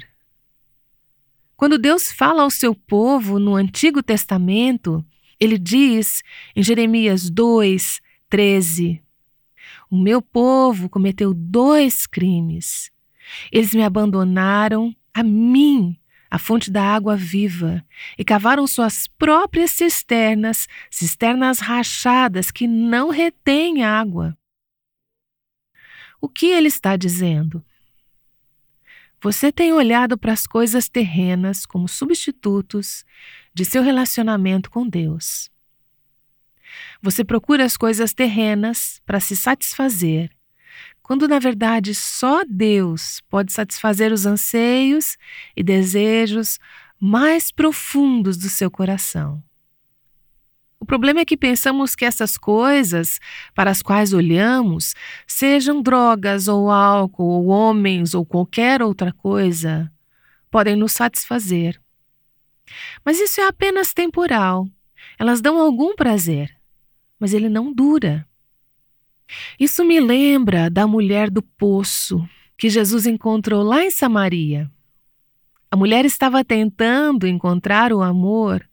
Quando 1.56 1.76
Deus 1.76 2.12
fala 2.12 2.44
ao 2.44 2.50
seu 2.50 2.76
povo 2.76 3.40
no 3.40 3.56
Antigo 3.56 4.04
Testamento, 4.04 5.04
ele 5.40 5.58
diz 5.58 6.22
em 6.54 6.62
Jeremias 6.62 7.28
2, 7.28 8.00
13: 8.28 9.02
O 9.90 9.98
meu 9.98 10.22
povo 10.22 10.88
cometeu 10.88 11.34
dois 11.34 12.06
crimes. 12.06 12.88
Eles 13.50 13.72
me 13.74 13.82
abandonaram 13.82 14.94
a 15.12 15.22
mim, 15.22 15.98
a 16.30 16.38
fonte 16.38 16.70
da 16.70 16.82
água 16.82 17.16
viva, 17.16 17.84
e 18.16 18.24
cavaram 18.24 18.66
suas 18.66 19.06
próprias 19.06 19.72
cisternas, 19.72 20.68
cisternas 20.90 21.58
rachadas 21.58 22.50
que 22.50 22.66
não 22.66 23.10
retêm 23.10 23.82
água. 23.82 24.36
O 26.20 26.28
que 26.28 26.46
ele 26.46 26.68
está 26.68 26.96
dizendo? 26.96 27.64
Você 29.22 29.52
tem 29.52 29.72
olhado 29.72 30.16
para 30.16 30.32
as 30.32 30.46
coisas 30.46 30.88
terrenas 30.88 31.66
como 31.66 31.86
substitutos 31.86 33.04
de 33.52 33.64
seu 33.64 33.82
relacionamento 33.82 34.70
com 34.70 34.88
Deus. 34.88 35.50
Você 37.02 37.24
procura 37.24 37.64
as 37.64 37.76
coisas 37.76 38.14
terrenas 38.14 39.00
para 39.04 39.20
se 39.20 39.36
satisfazer, 39.36 40.30
quando 41.10 41.26
na 41.26 41.40
verdade 41.40 41.92
só 41.92 42.44
Deus 42.48 43.20
pode 43.28 43.52
satisfazer 43.52 44.12
os 44.12 44.26
anseios 44.26 45.16
e 45.56 45.62
desejos 45.64 46.56
mais 47.00 47.50
profundos 47.50 48.36
do 48.36 48.48
seu 48.48 48.70
coração. 48.70 49.42
O 50.78 50.86
problema 50.86 51.18
é 51.18 51.24
que 51.24 51.36
pensamos 51.36 51.96
que 51.96 52.04
essas 52.04 52.38
coisas 52.38 53.18
para 53.56 53.72
as 53.72 53.82
quais 53.82 54.12
olhamos, 54.12 54.94
sejam 55.26 55.82
drogas 55.82 56.46
ou 56.46 56.70
álcool 56.70 57.24
ou 57.24 57.46
homens 57.48 58.14
ou 58.14 58.24
qualquer 58.24 58.80
outra 58.80 59.12
coisa, 59.12 59.92
podem 60.48 60.76
nos 60.76 60.92
satisfazer. 60.92 61.82
Mas 63.04 63.18
isso 63.18 63.40
é 63.40 63.48
apenas 63.48 63.92
temporal. 63.92 64.64
Elas 65.18 65.40
dão 65.40 65.58
algum 65.58 65.96
prazer, 65.96 66.56
mas 67.18 67.34
ele 67.34 67.48
não 67.48 67.74
dura. 67.74 68.29
Isso 69.58 69.84
me 69.84 70.00
lembra 70.00 70.70
da 70.70 70.86
mulher 70.86 71.30
do 71.30 71.42
poço 71.42 72.26
que 72.56 72.68
Jesus 72.68 73.06
encontrou 73.06 73.62
lá 73.62 73.84
em 73.84 73.90
Samaria. 73.90 74.70
A 75.70 75.76
mulher 75.76 76.04
estava 76.04 76.44
tentando 76.44 77.26
encontrar 77.26 77.92
o 77.92 78.02
amor 78.02 78.68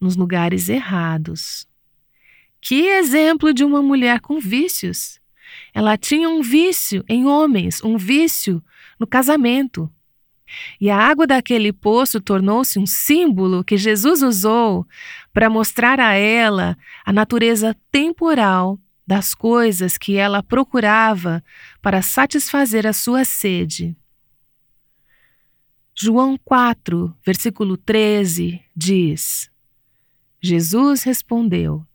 nos 0.00 0.16
lugares 0.16 0.68
errados. 0.68 1.66
Que 2.60 2.86
exemplo 2.86 3.52
de 3.52 3.64
uma 3.64 3.82
mulher 3.82 4.20
com 4.20 4.38
vícios! 4.38 5.20
Ela 5.74 5.96
tinha 5.96 6.28
um 6.28 6.42
vício 6.42 7.04
em 7.08 7.26
homens, 7.26 7.82
um 7.82 7.96
vício 7.96 8.62
no 8.98 9.06
casamento. 9.06 9.90
E 10.80 10.90
a 10.90 10.98
água 10.98 11.26
daquele 11.26 11.72
poço 11.72 12.20
tornou-se 12.20 12.78
um 12.78 12.86
símbolo 12.86 13.64
que 13.64 13.76
Jesus 13.76 14.22
usou 14.22 14.86
para 15.32 15.48
mostrar 15.48 15.98
a 15.98 16.14
ela 16.14 16.76
a 17.04 17.12
natureza 17.12 17.76
temporal 17.90 18.78
das 19.12 19.34
coisas 19.34 19.98
que 19.98 20.16
ela 20.16 20.42
procurava 20.42 21.44
para 21.82 22.00
satisfazer 22.00 22.86
a 22.86 22.94
sua 22.94 23.26
sede. 23.26 23.94
João 25.94 26.38
4, 26.42 27.14
versículo 27.22 27.76
13 27.76 28.58
diz: 28.74 29.50
Jesus 30.40 31.02
respondeu: 31.02 31.86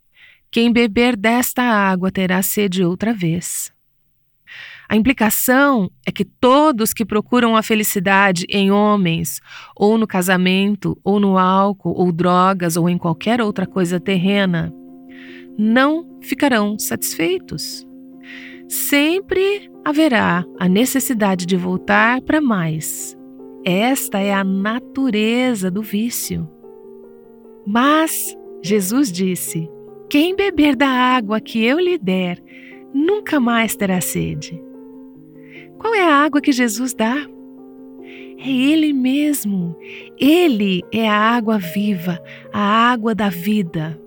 Quem 0.52 0.72
beber 0.72 1.18
desta 1.18 1.64
água 1.64 2.12
terá 2.12 2.44
sede 2.44 2.84
outra 2.84 3.16
vez. 3.16 3.74
A 4.88 4.96
implicação 4.96 5.90
é 6.06 6.12
que 6.12 6.24
todos 6.24 6.94
que 6.94 7.04
procuram 7.04 7.58
a 7.58 7.64
felicidade 7.64 8.46
em 8.48 8.70
homens, 8.70 9.42
ou 9.76 9.98
no 9.98 10.06
casamento, 10.06 10.96
ou 11.04 11.20
no 11.20 11.36
álcool, 11.36 11.96
ou 11.98 12.12
drogas, 12.12 12.78
ou 12.78 12.88
em 12.88 12.98
qualquer 12.98 13.42
outra 13.42 13.66
coisa 13.66 14.00
terrena, 14.00 14.72
não 15.58 16.06
ficarão 16.22 16.78
satisfeitos. 16.78 17.88
Sempre 18.68 19.72
haverá 19.84 20.46
a 20.60 20.68
necessidade 20.68 21.46
de 21.46 21.56
voltar 21.56 22.22
para 22.22 22.42
mais. 22.42 23.18
Esta 23.64 24.20
é 24.20 24.34
a 24.34 24.44
natureza 24.44 25.72
do 25.72 25.82
vício. 25.82 26.48
Mas 27.66 28.36
Jesus 28.62 29.12
disse: 29.12 29.70
Quem 30.10 30.36
beber 30.36 30.76
da 30.76 30.88
água 30.88 31.40
que 31.40 31.64
eu 31.64 31.80
lhe 31.80 31.98
der, 31.98 32.42
nunca 32.94 33.40
mais 33.40 33.76
terá 33.76 34.00
sede. 34.02 34.62
Qual 35.78 35.94
é 35.94 36.02
a 36.02 36.24
água 36.24 36.42
que 36.42 36.52
Jesus 36.52 36.94
dá? 36.94 37.16
É 38.38 38.50
Ele 38.50 38.94
mesmo. 38.94 39.76
Ele 40.18 40.84
é 40.92 41.08
a 41.08 41.18
água 41.18 41.58
viva, 41.58 42.22
a 42.54 42.92
água 42.92 43.16
da 43.16 43.30
vida. 43.30 44.00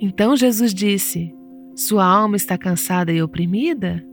Então 0.00 0.36
Jesus 0.36 0.72
disse: 0.74 1.34
Sua 1.74 2.04
alma 2.04 2.36
está 2.36 2.56
cansada 2.56 3.12
e 3.12 3.22
oprimida? 3.22 4.04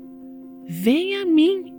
Venha 0.68 1.24
a 1.24 1.26
mim 1.26 1.74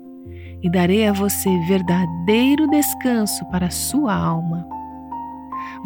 e 0.62 0.70
darei 0.70 1.06
a 1.06 1.12
você 1.12 1.48
verdadeiro 1.66 2.68
descanso 2.68 3.44
para 3.50 3.66
a 3.66 3.70
sua 3.70 4.14
alma. 4.14 4.66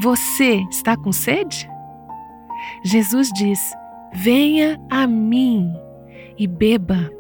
Você 0.00 0.64
está 0.70 0.97
com 0.97 1.12
sede? 1.12 1.68
Jesus 2.85 3.30
diz: 3.35 3.73
Venha 4.12 4.80
a 4.90 5.06
mim 5.06 5.73
e 6.38 6.47
beba, 6.47 7.11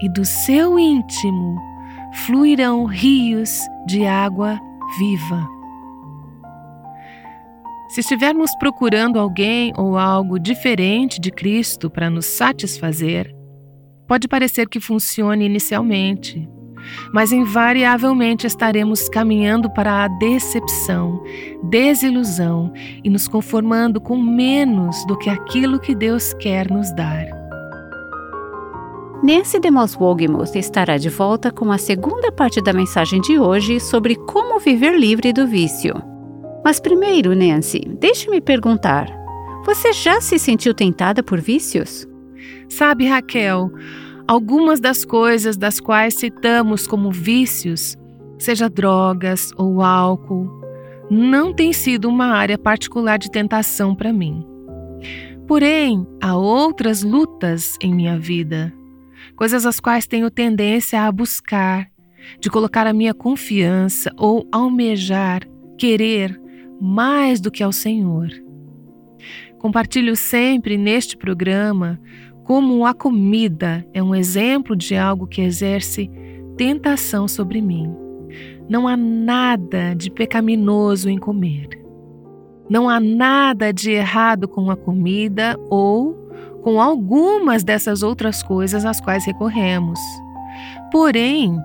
e 0.00 0.08
do 0.08 0.24
seu 0.24 0.78
íntimo 0.78 1.60
fluirão 2.26 2.84
rios 2.84 3.60
de 3.86 4.06
água 4.06 4.58
viva. 4.98 5.57
Se 7.88 8.00
estivermos 8.00 8.54
procurando 8.58 9.18
alguém 9.18 9.72
ou 9.76 9.96
algo 9.96 10.38
diferente 10.38 11.18
de 11.18 11.30
Cristo 11.30 11.88
para 11.88 12.10
nos 12.10 12.26
satisfazer, 12.26 13.34
pode 14.06 14.28
parecer 14.28 14.68
que 14.68 14.78
funcione 14.78 15.46
inicialmente, 15.46 16.46
mas 17.14 17.32
invariavelmente 17.32 18.46
estaremos 18.46 19.08
caminhando 19.08 19.70
para 19.70 20.04
a 20.04 20.08
decepção, 20.08 21.22
desilusão 21.64 22.72
e 23.02 23.08
nos 23.08 23.26
conformando 23.26 24.02
com 24.02 24.18
menos 24.18 25.06
do 25.06 25.16
que 25.16 25.30
aquilo 25.30 25.80
que 25.80 25.94
Deus 25.94 26.34
quer 26.34 26.70
nos 26.70 26.94
dar. 26.94 27.26
Nancy 29.22 29.58
DeMoss 29.58 29.96
Wogemuth 29.96 30.54
estará 30.56 30.98
de 30.98 31.08
volta 31.08 31.50
com 31.50 31.72
a 31.72 31.78
segunda 31.78 32.30
parte 32.30 32.62
da 32.62 32.72
mensagem 32.72 33.20
de 33.22 33.38
hoje 33.38 33.80
sobre 33.80 34.14
como 34.14 34.60
viver 34.60 34.96
livre 34.96 35.32
do 35.32 35.46
vício. 35.46 36.07
Mas 36.68 36.78
primeiro, 36.78 37.34
Nancy, 37.34 37.80
deixe-me 37.98 38.42
perguntar: 38.42 39.10
você 39.64 39.90
já 39.90 40.20
se 40.20 40.38
sentiu 40.38 40.74
tentada 40.74 41.22
por 41.22 41.40
vícios? 41.40 42.06
Sabe, 42.68 43.06
Raquel, 43.06 43.72
algumas 44.26 44.78
das 44.78 45.02
coisas 45.02 45.56
das 45.56 45.80
quais 45.80 46.16
citamos 46.16 46.86
como 46.86 47.10
vícios, 47.10 47.96
seja 48.38 48.68
drogas 48.68 49.50
ou 49.56 49.80
álcool, 49.80 50.46
não 51.10 51.54
tem 51.54 51.72
sido 51.72 52.06
uma 52.06 52.26
área 52.26 52.58
particular 52.58 53.18
de 53.18 53.30
tentação 53.30 53.94
para 53.94 54.12
mim. 54.12 54.46
Porém, 55.46 56.06
há 56.20 56.36
outras 56.36 57.02
lutas 57.02 57.78
em 57.80 57.94
minha 57.94 58.18
vida, 58.18 58.74
coisas 59.34 59.64
as 59.64 59.80
quais 59.80 60.06
tenho 60.06 60.30
tendência 60.30 61.00
a 61.00 61.10
buscar, 61.10 61.88
de 62.38 62.50
colocar 62.50 62.86
a 62.86 62.92
minha 62.92 63.14
confiança 63.14 64.12
ou 64.18 64.46
almejar, 64.52 65.48
querer 65.78 66.38
mais 66.80 67.40
do 67.40 67.50
que 67.50 67.62
ao 67.62 67.72
Senhor. 67.72 68.28
Compartilho 69.58 70.14
sempre 70.14 70.76
neste 70.76 71.16
programa 71.16 72.00
como 72.44 72.86
a 72.86 72.94
comida 72.94 73.86
é 73.92 74.02
um 74.02 74.14
exemplo 74.14 74.74
de 74.74 74.96
algo 74.96 75.26
que 75.26 75.42
exerce 75.42 76.10
tentação 76.56 77.28
sobre 77.28 77.60
mim. 77.60 77.94
Não 78.68 78.88
há 78.88 78.96
nada 78.96 79.94
de 79.94 80.10
pecaminoso 80.10 81.10
em 81.10 81.18
comer. 81.18 81.68
Não 82.68 82.88
há 82.88 83.00
nada 83.00 83.72
de 83.72 83.90
errado 83.90 84.46
com 84.46 84.70
a 84.70 84.76
comida 84.76 85.58
ou 85.70 86.14
com 86.62 86.80
algumas 86.80 87.64
dessas 87.64 88.02
outras 88.02 88.42
coisas 88.42 88.84
às 88.84 89.00
quais 89.00 89.24
recorremos. 89.24 89.98
Porém, 90.90 91.58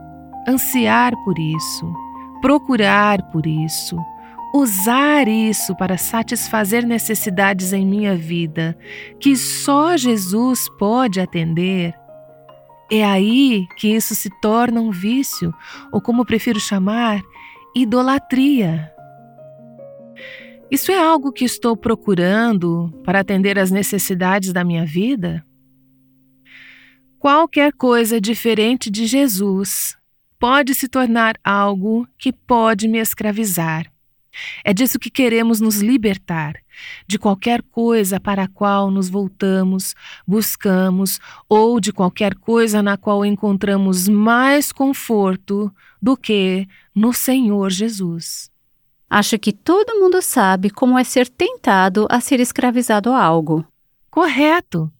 ansiar 0.47 1.13
por 1.23 1.37
isso, 1.37 1.93
procurar 2.41 3.21
por 3.31 3.45
isso, 3.45 3.97
usar 4.53 5.27
isso 5.27 5.75
para 5.75 5.97
satisfazer 5.97 6.85
necessidades 6.85 7.73
em 7.73 7.85
minha 7.85 8.15
vida 8.15 8.77
que 9.19 9.35
só 9.35 9.97
Jesus 9.97 10.69
pode 10.77 11.19
atender, 11.19 11.95
é 12.91 13.03
aí 13.03 13.65
que 13.77 13.87
isso 13.87 14.13
se 14.13 14.29
torna 14.39 14.79
um 14.79 14.91
vício, 14.91 15.51
ou 15.91 15.99
como 15.99 16.25
prefiro 16.25 16.59
chamar, 16.59 17.21
idolatria. 17.75 18.91
Isso 20.69 20.91
é 20.91 20.99
algo 20.99 21.31
que 21.31 21.45
estou 21.45 21.75
procurando 21.75 22.91
para 23.03 23.19
atender 23.19 23.57
às 23.57 23.71
necessidades 23.71 24.53
da 24.53 24.63
minha 24.63 24.85
vida? 24.85 25.43
Qualquer 27.17 27.71
coisa 27.73 28.19
diferente 28.19 28.91
de 28.91 29.05
Jesus 29.07 29.95
pode 30.39 30.75
se 30.75 30.87
tornar 30.87 31.35
algo 31.43 32.07
que 32.17 32.33
pode 32.33 32.87
me 32.87 32.99
escravizar. 32.99 33.92
É 34.63 34.73
disso 34.73 34.99
que 34.99 35.09
queremos 35.09 35.61
nos 35.61 35.81
libertar, 35.81 36.55
de 37.07 37.19
qualquer 37.19 37.61
coisa 37.61 38.19
para 38.19 38.43
a 38.43 38.47
qual 38.47 38.89
nos 38.89 39.09
voltamos, 39.09 39.93
buscamos, 40.25 41.19
ou 41.47 41.79
de 41.79 41.93
qualquer 41.93 42.35
coisa 42.35 42.81
na 42.81 42.97
qual 42.97 43.25
encontramos 43.25 44.07
mais 44.07 44.71
conforto 44.71 45.73
do 46.01 46.17
que 46.17 46.67
no 46.93 47.13
Senhor 47.13 47.69
Jesus. 47.69 48.51
Acho 49.09 49.37
que 49.37 49.53
todo 49.53 49.99
mundo 49.99 50.21
sabe 50.21 50.69
como 50.69 50.97
é 50.97 51.03
ser 51.03 51.29
tentado 51.29 52.07
a 52.09 52.19
ser 52.19 52.39
escravizado 52.39 53.11
a 53.11 53.23
algo. 53.23 53.65
Correto. 54.09 54.91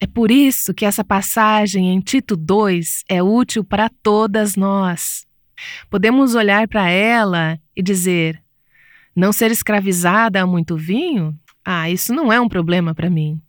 É 0.00 0.06
por 0.06 0.30
isso 0.30 0.74
que 0.74 0.84
essa 0.84 1.04
passagem 1.04 1.90
em 1.90 2.00
Tito 2.00 2.36
2 2.36 3.04
é 3.08 3.22
útil 3.22 3.64
para 3.64 3.90
todas 4.02 4.54
nós. 4.54 5.26
Podemos 5.90 6.34
olhar 6.34 6.68
para 6.68 6.88
ela 6.88 7.58
e 7.76 7.82
dizer: 7.82 8.42
não 9.18 9.32
ser 9.32 9.50
escravizada 9.50 10.40
a 10.40 10.46
muito 10.46 10.76
vinho? 10.76 11.36
Ah, 11.64 11.90
isso 11.90 12.14
não 12.14 12.32
é 12.32 12.40
um 12.40 12.48
problema 12.48 12.94
para 12.94 13.10
mim. 13.10 13.42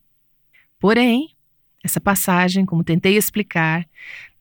Porém, 0.80 1.36
essa 1.84 2.02
passagem, 2.02 2.66
como 2.66 2.84
tentei 2.84 3.16
explicar, 3.16 3.88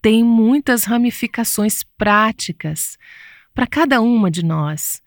tem 0.00 0.24
muitas 0.24 0.84
ramificações 0.84 1.82
práticas 1.98 2.96
para 3.52 3.66
cada 3.66 4.00
uma 4.00 4.30
de 4.30 4.42
nós, 4.42 5.02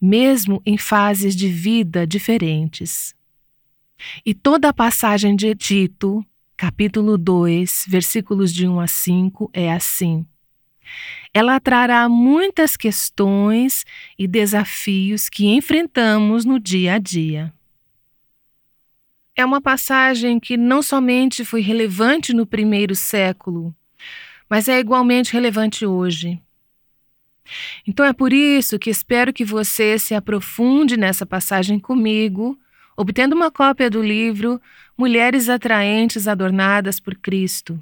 mesmo 0.00 0.62
em 0.64 0.78
fases 0.78 1.36
de 1.36 1.48
vida 1.48 2.06
diferentes. 2.06 3.14
E 4.24 4.32
toda 4.32 4.70
a 4.70 4.74
passagem 4.74 5.36
de 5.36 5.54
Tito, 5.54 6.24
capítulo 6.56 7.18
2, 7.18 7.84
versículos 7.86 8.50
de 8.50 8.66
1 8.66 8.80
a 8.80 8.86
5, 8.86 9.50
é 9.52 9.70
assim 9.70 10.24
ela 11.36 11.60
trará 11.60 12.08
muitas 12.08 12.78
questões 12.78 13.84
e 14.18 14.26
desafios 14.26 15.28
que 15.28 15.44
enfrentamos 15.44 16.46
no 16.46 16.58
dia 16.58 16.94
a 16.94 16.98
dia. 16.98 17.52
É 19.36 19.44
uma 19.44 19.60
passagem 19.60 20.40
que 20.40 20.56
não 20.56 20.80
somente 20.80 21.44
foi 21.44 21.60
relevante 21.60 22.32
no 22.32 22.46
primeiro 22.46 22.94
século, 22.94 23.74
mas 24.48 24.66
é 24.66 24.80
igualmente 24.80 25.34
relevante 25.34 25.84
hoje. 25.84 26.40
Então 27.86 28.06
é 28.06 28.14
por 28.14 28.32
isso 28.32 28.78
que 28.78 28.88
espero 28.88 29.30
que 29.30 29.44
você 29.44 29.98
se 29.98 30.14
aprofunde 30.14 30.96
nessa 30.96 31.26
passagem 31.26 31.78
comigo, 31.78 32.58
obtendo 32.96 33.36
uma 33.36 33.50
cópia 33.50 33.90
do 33.90 34.02
livro 34.02 34.58
Mulheres 34.96 35.50
Atraentes 35.50 36.26
Adornadas 36.26 36.98
por 36.98 37.14
Cristo. 37.14 37.78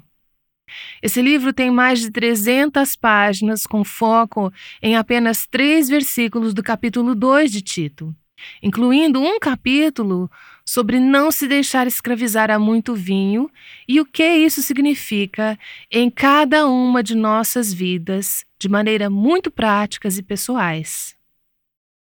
Esse 1.01 1.21
livro 1.21 1.53
tem 1.53 1.69
mais 1.69 1.99
de 1.99 2.11
300 2.11 2.95
páginas, 2.95 3.65
com 3.65 3.83
foco 3.83 4.51
em 4.81 4.95
apenas 4.95 5.45
três 5.45 5.87
versículos 5.87 6.53
do 6.53 6.63
capítulo 6.63 7.13
2 7.13 7.51
de 7.51 7.61
Tito, 7.61 8.15
incluindo 8.61 9.21
um 9.21 9.39
capítulo 9.39 10.29
sobre 10.65 10.99
não 10.99 11.31
se 11.31 11.47
deixar 11.47 11.85
escravizar 11.85 12.49
a 12.49 12.57
muito 12.57 12.95
vinho 12.95 13.49
e 13.87 14.01
o 14.01 14.05
que 14.05 14.27
isso 14.27 14.61
significa 14.61 15.57
em 15.91 16.09
cada 16.09 16.67
uma 16.67 17.03
de 17.03 17.15
nossas 17.15 17.71
vidas, 17.71 18.43
de 18.59 18.67
maneira 18.67 19.09
muito 19.09 19.51
práticas 19.51 20.17
e 20.17 20.23
pessoais. 20.23 21.15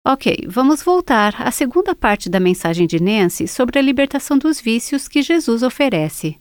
Ok, 0.05 0.45
vamos 0.47 0.81
voltar 0.81 1.39
à 1.39 1.51
segunda 1.51 1.93
parte 1.93 2.29
da 2.29 2.39
mensagem 2.39 2.87
de 2.87 2.99
Nancy 2.99 3.47
sobre 3.47 3.77
a 3.77 3.81
libertação 3.81 4.37
dos 4.37 4.59
vícios 4.59 5.07
que 5.07 5.21
Jesus 5.21 5.61
oferece. 5.61 6.39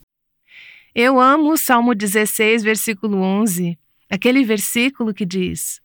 Eu 1.01 1.21
amo 1.21 1.53
o 1.53 1.57
Salmo 1.57 1.95
16, 1.95 2.65
versículo 2.65 3.19
11, 3.19 3.79
aquele 4.11 4.45
versículo 4.45 5.15
que 5.15 5.25
diz: 5.25 5.81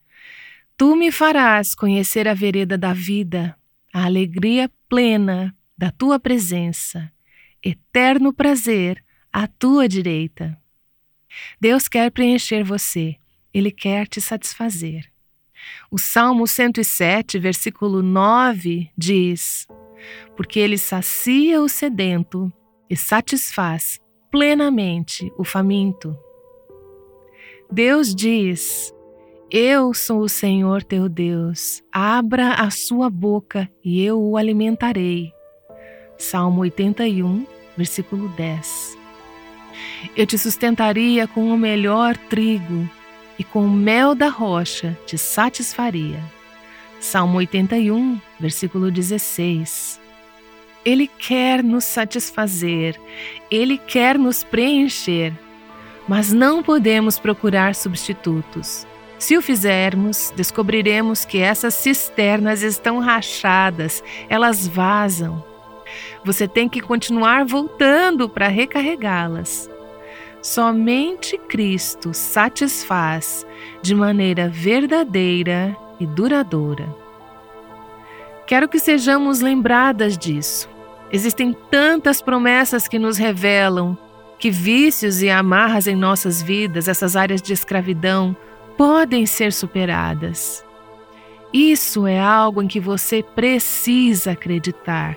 Tu 0.76 0.96
me 0.96 1.12
farás 1.12 1.76
conhecer 1.76 2.28
a 2.28 2.34
vereda 2.34 2.80
da 2.80 2.94
vida, 2.94 3.56
a 3.94 4.06
alegria 4.06 4.72
plena 4.90 5.56
da 5.78 5.92
tua 5.92 6.20
presença, 6.20 7.12
eterno 7.62 8.34
prazer 8.34 9.06
à 9.32 9.46
tua 9.46 9.88
direita. 9.88 10.60
Deus 11.62 11.88
quer 11.88 12.10
preencher 12.10 12.64
você, 12.64 13.16
Ele 13.54 13.70
quer 13.70 14.08
te 14.08 14.20
satisfazer. 14.20 15.12
O 15.92 16.00
Salmo 16.00 16.48
107, 16.48 17.38
versículo 17.38 18.02
9 18.02 18.90
diz: 18.98 19.68
Porque 20.36 20.60
Ele 20.60 20.80
sacia 20.80 21.62
o 21.62 21.70
sedento 21.70 22.52
e 22.90 22.98
satisfaz 22.98 24.02
plenamente 24.34 25.32
o 25.38 25.44
faminto. 25.44 26.18
Deus 27.72 28.16
diz: 28.16 28.92
Eu 29.52 29.94
sou 29.94 30.22
o 30.22 30.30
Senhor 30.30 30.82
teu 30.82 31.08
Deus, 31.08 31.84
abra 31.92 32.56
a 32.56 32.72
sua 32.72 33.12
boca 33.12 33.70
e 33.86 34.04
eu 34.04 34.20
o 34.20 34.36
alimentarei. 34.36 35.32
Salmo 36.18 36.62
81, 36.62 37.46
versículo 37.78 38.28
10. 38.30 38.98
Eu 40.18 40.26
te 40.26 40.36
sustentaria 40.40 41.28
com 41.28 41.50
o 41.54 41.58
melhor 41.58 42.18
trigo 42.18 42.90
e 43.38 43.44
com 43.44 43.64
o 43.68 43.70
mel 43.70 44.16
da 44.16 44.30
rocha 44.30 44.98
te 45.06 45.16
satisfaria. 45.16 46.20
Salmo 47.00 47.38
81, 47.38 48.20
versículo 48.40 48.90
16. 48.90 50.03
Ele 50.86 51.08
quer 51.08 51.64
nos 51.64 51.86
satisfazer, 51.86 53.00
ele 53.50 53.78
quer 53.78 54.18
nos 54.18 54.44
preencher, 54.44 55.34
mas 56.08 56.34
não 56.34 56.62
podemos 56.62 57.18
procurar 57.18 57.74
substitutos. 57.74 58.86
Se 59.18 59.38
o 59.38 59.42
fizermos, 59.42 60.34
descobriremos 60.36 61.24
que 61.24 61.38
essas 61.38 61.76
cisternas 61.76 62.62
estão 62.62 63.00
rachadas, 63.00 64.04
elas 64.28 64.68
vazam. 64.68 65.42
Você 66.26 66.46
tem 66.46 66.68
que 66.68 66.82
continuar 66.82 67.46
voltando 67.46 68.28
para 68.28 68.50
recarregá-las. 68.50 69.70
Somente 70.42 71.38
Cristo 71.38 72.14
satisfaz 72.14 73.48
de 73.82 73.96
maneira 73.96 74.50
verdadeira 74.50 75.74
e 76.02 76.06
duradoura. 76.06 76.94
Quero 78.46 78.68
que 78.68 78.78
sejamos 78.78 79.40
lembradas 79.40 80.18
disso. 80.18 80.73
Existem 81.14 81.54
tantas 81.70 82.24
promessas 82.24 82.88
que 82.88 82.98
nos 82.98 83.18
revelam 83.18 83.96
que 84.40 84.50
vícios 84.50 85.22
e 85.22 85.30
amarras 85.30 85.86
em 85.86 85.96
nossas 85.96 86.42
vidas, 86.42 86.88
essas 86.88 87.16
áreas 87.16 87.40
de 87.40 87.54
escravidão, 87.54 88.36
podem 88.76 89.28
ser 89.28 89.54
superadas. 89.54 90.66
Isso 91.54 92.08
é 92.08 92.20
algo 92.20 92.64
em 92.64 92.68
que 92.68 92.80
você 92.80 93.22
precisa 93.22 94.32
acreditar. 94.32 95.16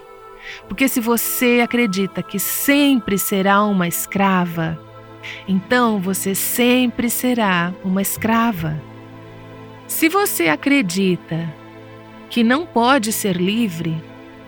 Porque 0.68 0.86
se 0.86 1.00
você 1.00 1.60
acredita 1.64 2.22
que 2.22 2.38
sempre 2.38 3.16
será 3.16 3.64
uma 3.64 3.88
escrava, 3.88 4.78
então 5.48 5.98
você 5.98 6.34
sempre 6.34 7.08
será 7.08 7.72
uma 7.82 8.02
escrava. 8.02 8.78
Se 9.88 10.10
você 10.10 10.48
acredita 10.48 11.52
que 12.28 12.44
não 12.44 12.66
pode 12.66 13.12
ser 13.12 13.34
livre, 13.34 13.96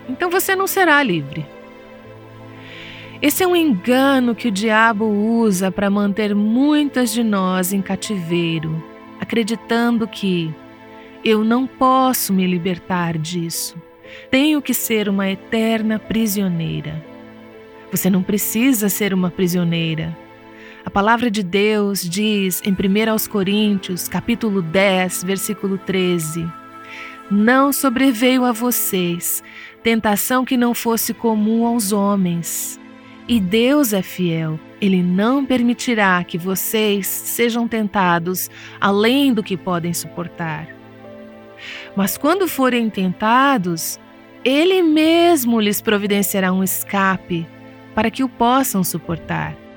então 0.09 0.31
você 0.31 0.57
não 0.57 0.67
será 0.67 1.03
livre. 1.03 1.47
Esse 3.21 3.43
é 3.43 3.47
um 3.47 3.57
engano 3.57 4.35
que 4.35 4.47
o 4.49 4.53
diabo 4.53 5.05
usa 5.05 5.73
para 5.73 5.91
manter 5.91 6.35
muitas 6.35 7.13
de 7.13 7.25
nós 7.25 7.73
em 7.73 7.83
cativeiro, 7.83 8.83
acreditando 9.21 10.07
que 10.07 10.55
eu 11.25 11.43
não 11.43 11.67
posso 11.67 12.33
me 12.33 12.47
libertar 12.47 13.19
disso. 13.19 13.77
Tenho 14.31 14.63
que 14.63 14.73
ser 14.73 15.09
uma 15.09 15.29
eterna 15.29 15.99
prisioneira. 15.99 17.05
Você 17.91 18.09
não 18.09 18.23
precisa 18.23 18.89
ser 18.89 19.13
uma 19.13 19.31
prisioneira. 19.31 20.17
A 20.85 20.91
palavra 20.91 21.31
de 21.31 21.43
Deus 21.43 22.03
diz 22.03 22.63
em 22.65 22.71
1 22.71 23.29
Coríntios, 23.29 24.07
capítulo 24.07 24.63
10, 24.63 25.25
versículo 25.25 25.77
13: 25.77 26.47
Não 27.31 27.73
sobreveio 27.73 28.45
a 28.45 28.53
vocês 28.53 29.43
tentação 29.83 30.45
que 30.45 30.57
não 30.57 30.75
fosse 30.75 31.15
comum 31.15 31.67
aos 31.67 31.93
homens. 31.93 32.79
E 33.27 33.39
Deus 33.39 33.93
é 33.93 34.03
fiel, 34.03 34.59
Ele 34.81 35.03
não 35.03 35.45
permitirá 35.45 36.23
que 36.25 36.39
vocês 36.39 37.07
sejam 37.07 37.69
tentados 37.69 38.51
além 38.81 39.35
do 39.35 39.43
que 39.43 39.57
podem 39.57 39.93
suportar. 39.93 40.69
Mas 41.95 42.17
quando 42.17 42.49
forem 42.49 42.89
tentados, 42.89 43.99
Ele 44.45 44.83
mesmo 44.83 45.61
lhes 45.61 45.81
providenciará 45.81 46.53
um 46.53 46.65
escape 46.65 47.47
para 47.95 48.11
que 48.11 48.25
o 48.25 48.29
possam 48.29 48.83
suportar. 48.83 49.68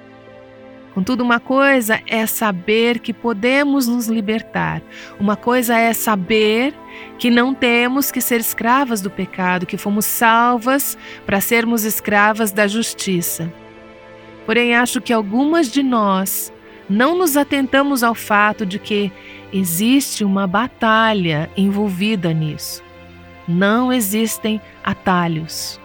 Contudo, 0.93 1.23
uma 1.23 1.39
coisa 1.39 2.01
é 2.05 2.25
saber 2.25 2.99
que 2.99 3.13
podemos 3.13 3.87
nos 3.87 4.07
libertar, 4.07 4.81
uma 5.19 5.37
coisa 5.37 5.77
é 5.77 5.93
saber 5.93 6.73
que 7.17 7.29
não 7.29 7.53
temos 7.53 8.11
que 8.11 8.19
ser 8.19 8.41
escravas 8.41 8.99
do 9.01 9.09
pecado, 9.09 9.65
que 9.65 9.77
fomos 9.77 10.05
salvas 10.05 10.97
para 11.25 11.39
sermos 11.39 11.85
escravas 11.85 12.51
da 12.51 12.67
justiça. 12.67 13.51
Porém, 14.45 14.75
acho 14.75 14.99
que 14.99 15.13
algumas 15.13 15.71
de 15.71 15.81
nós 15.81 16.51
não 16.89 17.17
nos 17.17 17.37
atentamos 17.37 18.03
ao 18.03 18.13
fato 18.13 18.65
de 18.65 18.77
que 18.77 19.11
existe 19.53 20.25
uma 20.25 20.45
batalha 20.45 21.49
envolvida 21.55 22.33
nisso. 22.33 22.83
Não 23.47 23.93
existem 23.93 24.61
atalhos. 24.83 25.80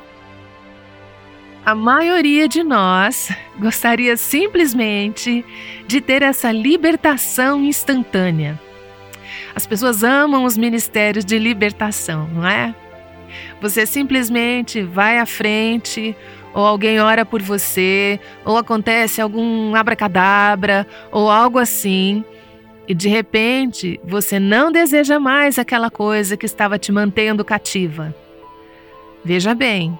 A 1.66 1.74
maioria 1.74 2.46
de 2.46 2.62
nós 2.62 3.29
gostaria 3.59 4.16
simplesmente 4.16 5.44
de 5.85 6.00
ter 6.00 6.22
essa 6.22 6.52
libertação 6.52 7.61
instantânea. 7.64 8.57
As 9.52 9.66
pessoas 9.66 10.05
amam 10.05 10.44
os 10.44 10.57
ministérios 10.57 11.24
de 11.24 11.37
libertação, 11.40 12.29
não 12.33 12.46
é? 12.46 12.72
Você 13.61 13.85
simplesmente 13.85 14.81
vai 14.81 15.18
à 15.18 15.26
frente, 15.26 16.14
ou 16.55 16.64
alguém 16.64 17.00
ora 17.00 17.24
por 17.24 17.42
você, 17.42 18.20
ou 18.44 18.57
acontece 18.57 19.20
algum 19.20 19.74
abracadabra, 19.74 20.87
ou 21.11 21.29
algo 21.29 21.59
assim, 21.59 22.24
e 22.87 22.94
de 22.94 23.09
repente 23.09 23.98
você 24.05 24.38
não 24.38 24.70
deseja 24.70 25.18
mais 25.18 25.59
aquela 25.59 25.90
coisa 25.90 26.37
que 26.37 26.46
estava 26.46 26.79
te 26.79 26.92
mantendo 26.92 27.44
cativa. 27.44 28.14
Veja 29.24 29.52
bem, 29.52 29.98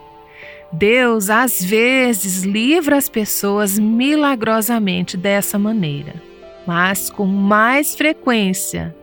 Deus 0.72 1.31
às 1.31 1.62
vezes 1.62 2.42
livra 2.42 2.96
as 2.96 3.09
pessoas 3.09 3.79
milagrosamente 3.79 5.16
dessa 5.16 5.59
maneira, 5.59 6.14
mas 6.66 7.09
com 7.09 7.26
mais 7.26 7.94
frequência 7.94 8.94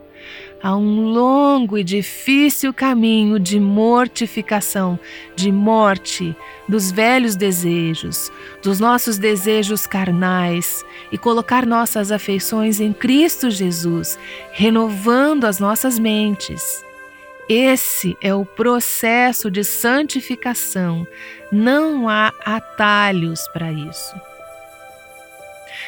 há 0.63 0.77
um 0.77 1.11
longo 1.11 1.77
e 1.77 1.83
difícil 1.83 2.73
caminho 2.73 3.37
de 3.37 3.59
mortificação, 3.59 4.97
de 5.35 5.51
morte 5.51 6.33
dos 6.69 6.89
velhos 6.89 7.35
desejos, 7.35 8.31
dos 8.63 8.79
nossos 8.79 9.17
desejos 9.17 9.85
carnais 9.85 10.85
e 11.11 11.17
colocar 11.17 11.65
nossas 11.65 12.13
afeições 12.13 12.79
em 12.79 12.93
Cristo 12.93 13.51
Jesus, 13.51 14.17
renovando 14.53 15.43
as 15.43 15.59
nossas 15.59 15.99
mentes 15.99 16.83
esse 17.49 18.17
é 18.21 18.33
o 18.33 18.45
processo 18.45 19.51
de 19.51 19.63
santificação. 19.63 21.05
Não 21.51 22.07
há 22.07 22.31
atalhos 22.45 23.47
para 23.49 23.71
isso. 23.71 24.15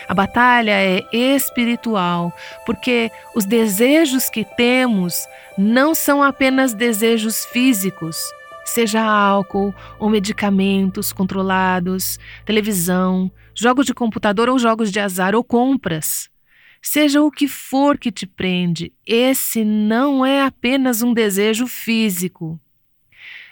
A 0.08 0.14
batalha 0.14 0.74
é 0.74 1.04
espiritual, 1.12 2.34
porque 2.66 3.12
os 3.34 3.46
desejos 3.46 4.30
que 4.30 4.44
temos 4.44 5.28
não 5.58 5.96
são 5.96 6.22
apenas 6.22 6.74
desejos 6.74 7.46
físicos, 7.46 8.18
seja 8.66 9.02
álcool 9.02 9.74
ou 9.98 10.10
medicamentos 10.10 11.14
controlados, 11.14 12.20
televisão, 12.46 13.32
jogos 13.54 13.86
de 13.86 13.94
computador 13.94 14.50
ou 14.50 14.60
jogos 14.60 14.92
de 14.92 15.00
azar 15.00 15.34
ou 15.34 15.44
compras. 15.44 16.30
Seja 16.88 17.20
o 17.20 17.32
que 17.32 17.48
for 17.48 17.98
que 17.98 18.12
te 18.12 18.28
prende, 18.28 18.94
esse 19.08 19.66
não 19.66 20.24
é 20.24 20.44
apenas 20.44 21.02
um 21.02 21.16
desejo 21.16 21.66
físico. 21.66 22.60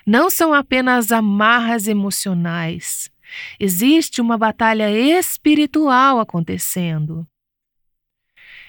Não 0.05 0.29
são 0.29 0.53
apenas 0.53 1.11
amarras 1.11 1.87
emocionais. 1.87 3.11
Existe 3.59 4.21
uma 4.21 4.37
batalha 4.37 4.87
espiritual 4.91 6.19
acontecendo. 6.19 7.27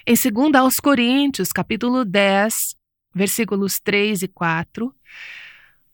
Em 0.06 0.14
2 0.14 0.54
aos 0.54 0.80
Coríntios, 0.80 1.52
capítulo 1.52 2.02
10, 2.02 2.74
versículos 3.14 3.78
3 3.78 4.22
e 4.22 4.28
4, 4.28 4.94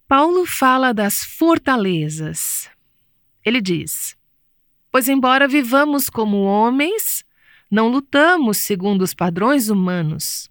Paulo 0.07 0.47
fala 0.47 0.95
das 0.95 1.25
fortalezas. 1.25 2.71
Ele 3.45 3.61
diz: 3.61 4.17
Pois 4.93 5.09
embora 5.09 5.49
vivamos 5.49 6.09
como 6.09 6.45
homens, 6.45 7.25
não 7.71 7.89
lutamos 7.89 8.59
segundo 8.59 9.03
os 9.03 9.15
padrões 9.15 9.69
humanos. 9.69 10.51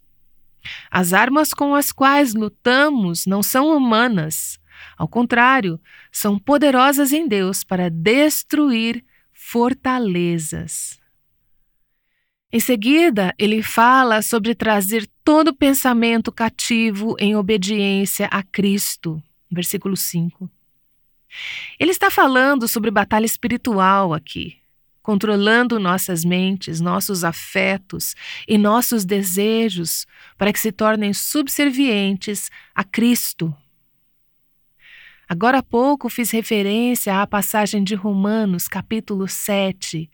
As 0.89 1.13
armas 1.13 1.53
com 1.53 1.75
as 1.75 1.91
quais 1.91 2.33
lutamos 2.33 3.25
não 3.25 3.43
são 3.43 3.75
humanas. 3.75 4.57
Ao 4.97 5.07
contrário, 5.07 5.79
são 6.11 6.39
poderosas 6.39 7.11
em 7.11 7.27
Deus 7.27 7.63
para 7.63 7.89
destruir 7.89 9.03
fortalezas. 9.33 10.97
Em 12.51 12.59
seguida, 12.59 13.33
ele 13.37 13.61
fala 13.61 14.21
sobre 14.21 14.55
trazer 14.55 15.07
todo 15.23 15.53
pensamento 15.53 16.31
cativo 16.31 17.15
em 17.19 17.35
obediência 17.35 18.27
a 18.27 18.41
Cristo. 18.41 19.21
Versículo 19.51 19.95
5. 19.95 20.49
Ele 21.79 21.91
está 21.91 22.09
falando 22.09 22.67
sobre 22.67 22.89
batalha 22.89 23.25
espiritual 23.25 24.13
aqui 24.13 24.58
controlando 25.09 25.79
nossas 25.79 26.23
mentes, 26.23 26.79
nossos 26.79 27.23
afetos 27.23 28.15
e 28.47 28.59
nossos 28.59 29.05
desejos 29.05 30.05
para 30.37 30.53
que 30.53 30.59
se 30.59 30.71
tornem 30.71 31.13
subservientes 31.15 32.51
a 32.75 32.83
Cristo. 32.83 33.51
Agora 35.27 35.57
há 35.57 35.63
pouco 35.63 36.09
fiz 36.09 36.29
referência 36.29 37.19
à 37.19 37.25
passagem 37.25 37.83
de 37.83 37.95
Romanos, 37.95 38.67
capítulo 38.67 39.27
7, 39.27 40.07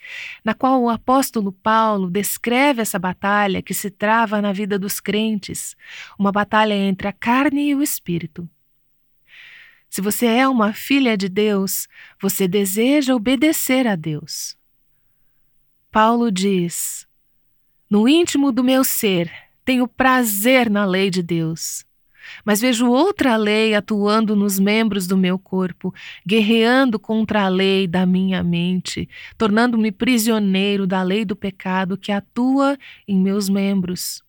na 0.45 0.53
qual 0.53 0.81
o 0.81 0.89
apóstolo 0.89 1.51
Paulo 1.51 2.09
descreve 2.09 2.81
essa 2.81 2.97
batalha 2.97 3.61
que 3.61 3.73
se 3.73 3.91
trava 3.91 4.41
na 4.41 4.53
vida 4.53 4.79
dos 4.79 5.01
crentes, 5.01 5.75
uma 6.17 6.31
batalha 6.31 6.73
entre 6.73 7.09
a 7.09 7.11
carne 7.11 7.67
e 7.67 7.75
o 7.75 7.83
espírito. 7.83 8.49
Se 9.89 9.99
você 9.99 10.25
é 10.25 10.47
uma 10.47 10.71
filha 10.71 11.17
de 11.17 11.27
Deus, 11.27 11.85
você 12.17 12.47
deseja 12.47 13.13
obedecer 13.13 13.87
a 13.87 13.97
Deus. 13.97 14.55
Paulo 15.95 16.29
diz: 16.29 17.07
No 17.89 18.05
íntimo 18.05 18.51
do 18.51 18.61
meu 18.61 18.83
ser 18.83 19.31
tenho 19.63 19.87
prazer 19.87 20.69
na 20.69 20.83
lei 20.83 21.09
de 21.09 21.23
Deus. 21.23 21.85
Mas 22.43 22.59
vejo 22.59 22.89
outra 22.89 23.37
lei 23.37 23.73
atuando 23.73 24.35
nos 24.35 24.59
membros 24.59 25.07
do 25.07 25.15
meu 25.15 25.39
corpo, 25.39 25.93
guerreando 26.27 26.99
contra 26.99 27.45
a 27.45 27.47
lei 27.47 27.87
da 27.87 28.05
minha 28.05 28.43
mente, 28.43 29.07
tornando-me 29.37 29.89
prisioneiro 29.89 30.85
da 30.85 31.01
lei 31.01 31.23
do 31.23 31.33
pecado 31.33 31.97
que 31.97 32.11
atua 32.11 32.77
em 33.07 33.17
meus 33.17 33.47
membros. 33.47 34.21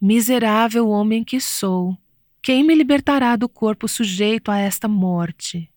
Miserável 0.00 0.88
homem 0.88 1.24
que 1.24 1.40
sou, 1.40 1.98
quem 2.40 2.62
me 2.62 2.76
libertará 2.76 3.34
do 3.34 3.48
corpo 3.48 3.88
sujeito 3.88 4.52
a 4.52 4.58
esta 4.60 4.86
morte? 4.86 5.68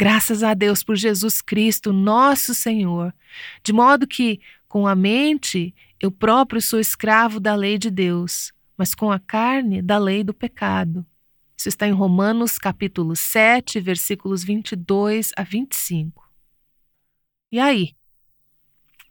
Graças 0.00 0.42
a 0.42 0.54
Deus 0.54 0.82
por 0.82 0.96
Jesus 0.96 1.42
Cristo, 1.42 1.92
nosso 1.92 2.54
Senhor, 2.54 3.14
de 3.62 3.70
modo 3.70 4.06
que, 4.06 4.40
com 4.66 4.86
a 4.86 4.94
mente, 4.94 5.74
eu 6.00 6.10
próprio 6.10 6.62
sou 6.62 6.80
escravo 6.80 7.38
da 7.38 7.54
lei 7.54 7.76
de 7.76 7.90
Deus, 7.90 8.50
mas 8.78 8.94
com 8.94 9.12
a 9.12 9.18
carne, 9.18 9.82
da 9.82 9.98
lei 9.98 10.24
do 10.24 10.32
pecado. 10.32 11.04
Isso 11.54 11.68
está 11.68 11.86
em 11.86 11.92
Romanos 11.92 12.56
capítulo 12.56 13.14
7, 13.14 13.78
versículos 13.78 14.42
22 14.42 15.32
a 15.36 15.42
25. 15.42 16.32
E 17.52 17.60
aí? 17.60 17.94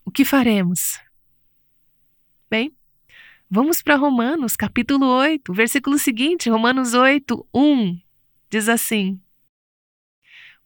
O 0.04 0.10
que 0.10 0.26
faremos? 0.26 1.00
Bem, 2.50 2.76
vamos 3.48 3.84
para 3.84 3.96
Romanos 3.96 4.56
capítulo 4.56 5.06
8, 5.06 5.54
versículo 5.54 6.00
seguinte, 6.00 6.50
Romanos 6.50 6.96
8, 6.96 7.48
1. 7.54 8.02
Diz 8.50 8.68
assim: 8.68 9.22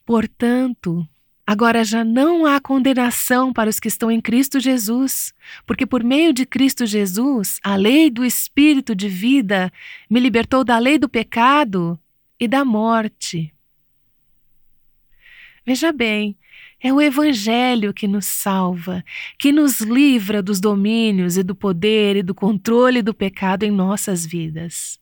Portanto, 0.05 1.07
agora 1.47 1.83
já 1.83 2.03
não 2.03 2.45
há 2.45 2.59
condenação 2.59 3.53
para 3.53 3.69
os 3.69 3.79
que 3.79 3.87
estão 3.87 4.11
em 4.11 4.19
Cristo 4.19 4.59
Jesus, 4.59 5.33
porque 5.65 5.85
por 5.85 6.03
meio 6.03 6.33
de 6.33 6.45
Cristo 6.45 6.85
Jesus, 6.85 7.57
a 7.63 7.75
lei 7.75 8.09
do 8.09 8.25
Espírito 8.25 8.93
de 8.93 9.07
vida 9.07 9.71
me 10.09 10.19
libertou 10.19 10.63
da 10.63 10.77
lei 10.77 10.97
do 10.97 11.07
pecado 11.07 11.97
e 12.37 12.47
da 12.47 12.65
morte. 12.65 13.53
Veja 15.65 15.93
bem, 15.93 16.37
é 16.81 16.91
o 16.91 16.99
Evangelho 16.99 17.93
que 17.93 18.05
nos 18.05 18.25
salva, 18.25 19.05
que 19.39 19.53
nos 19.53 19.79
livra 19.79 20.43
dos 20.43 20.59
domínios 20.59 21.37
e 21.37 21.43
do 21.43 21.55
poder 21.55 22.17
e 22.17 22.23
do 22.23 22.35
controle 22.35 23.01
do 23.01 23.13
pecado 23.13 23.63
em 23.63 23.71
nossas 23.71 24.25
vidas 24.25 25.01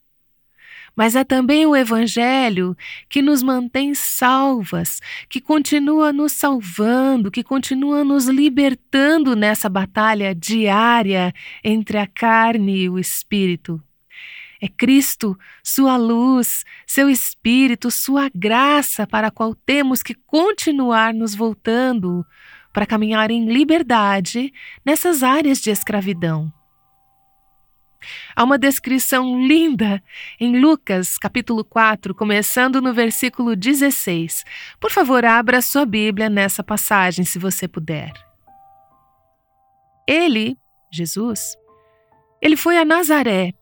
mas 0.95 1.15
é 1.15 1.23
também 1.23 1.65
o 1.65 1.75
Evangelho 1.75 2.75
que 3.09 3.21
nos 3.21 3.41
mantém 3.41 3.93
salvas, 3.93 4.99
que 5.29 5.39
continua 5.39 6.11
nos 6.11 6.33
salvando, 6.33 7.31
que 7.31 7.43
continua 7.43 8.03
nos 8.03 8.25
libertando 8.25 9.35
nessa 9.35 9.69
batalha 9.69 10.35
diária 10.35 11.33
entre 11.63 11.97
a 11.97 12.07
carne 12.07 12.83
e 12.83 12.89
o 12.89 12.99
espírito. 12.99 13.81
É 14.61 14.67
Cristo, 14.67 15.37
Sua 15.63 15.97
luz, 15.97 16.63
Seu 16.85 17.09
Espírito, 17.09 17.89
Sua 17.89 18.29
graça 18.33 19.07
para 19.07 19.27
a 19.27 19.31
qual 19.31 19.55
temos 19.55 20.03
que 20.03 20.13
continuar 20.13 21.13
nos 21.15 21.33
voltando 21.33 22.23
para 22.71 22.85
caminhar 22.85 23.31
em 23.31 23.45
liberdade 23.45 24.53
nessas 24.85 25.23
áreas 25.23 25.59
de 25.59 25.71
escravidão. 25.71 26.53
Há 28.35 28.43
uma 28.43 28.57
descrição 28.57 29.45
linda 29.45 30.01
em 30.39 30.59
Lucas, 30.59 31.17
capítulo 31.17 31.63
4, 31.63 32.15
começando 32.15 32.81
no 32.81 32.93
versículo 32.93 33.55
16. 33.55 34.43
Por 34.79 34.91
favor, 34.91 35.25
abra 35.25 35.61
sua 35.61 35.85
Bíblia 35.85 36.29
nessa 36.29 36.63
passagem, 36.63 37.25
se 37.25 37.37
você 37.39 37.67
puder. 37.67 38.11
Ele, 40.07 40.57
Jesus, 40.91 41.55
ele 42.41 42.57
foi 42.57 42.77
a 42.77 42.85
Nazaré, 42.85 43.53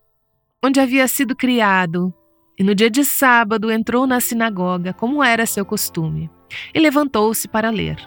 onde 0.63 0.79
havia 0.79 1.07
sido 1.07 1.35
criado, 1.35 2.13
e 2.57 2.63
no 2.63 2.75
dia 2.75 2.89
de 2.89 3.05
sábado 3.05 3.71
entrou 3.71 4.05
na 4.05 4.19
sinagoga, 4.19 4.93
como 4.93 5.23
era 5.23 5.45
seu 5.45 5.65
costume, 5.65 6.29
e 6.73 6.79
levantou-se 6.79 7.47
para 7.47 7.69
ler. 7.69 7.97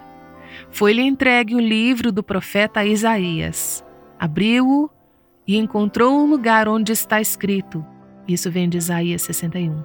Foi-lhe 0.71 1.03
entregue 1.03 1.55
o 1.55 1.61
livro 1.61 2.13
do 2.13 2.23
profeta 2.23 2.85
Isaías. 2.85 3.85
Abriu-o 4.19 4.91
e 5.47 5.57
encontrou 5.57 6.23
um 6.23 6.27
lugar 6.27 6.69
onde 6.69 6.93
está 6.93 7.21
escrito. 7.21 7.85
Isso 8.27 8.51
vem 8.51 8.69
de 8.69 8.79
Isaías 8.79 9.23
61. 9.23 9.85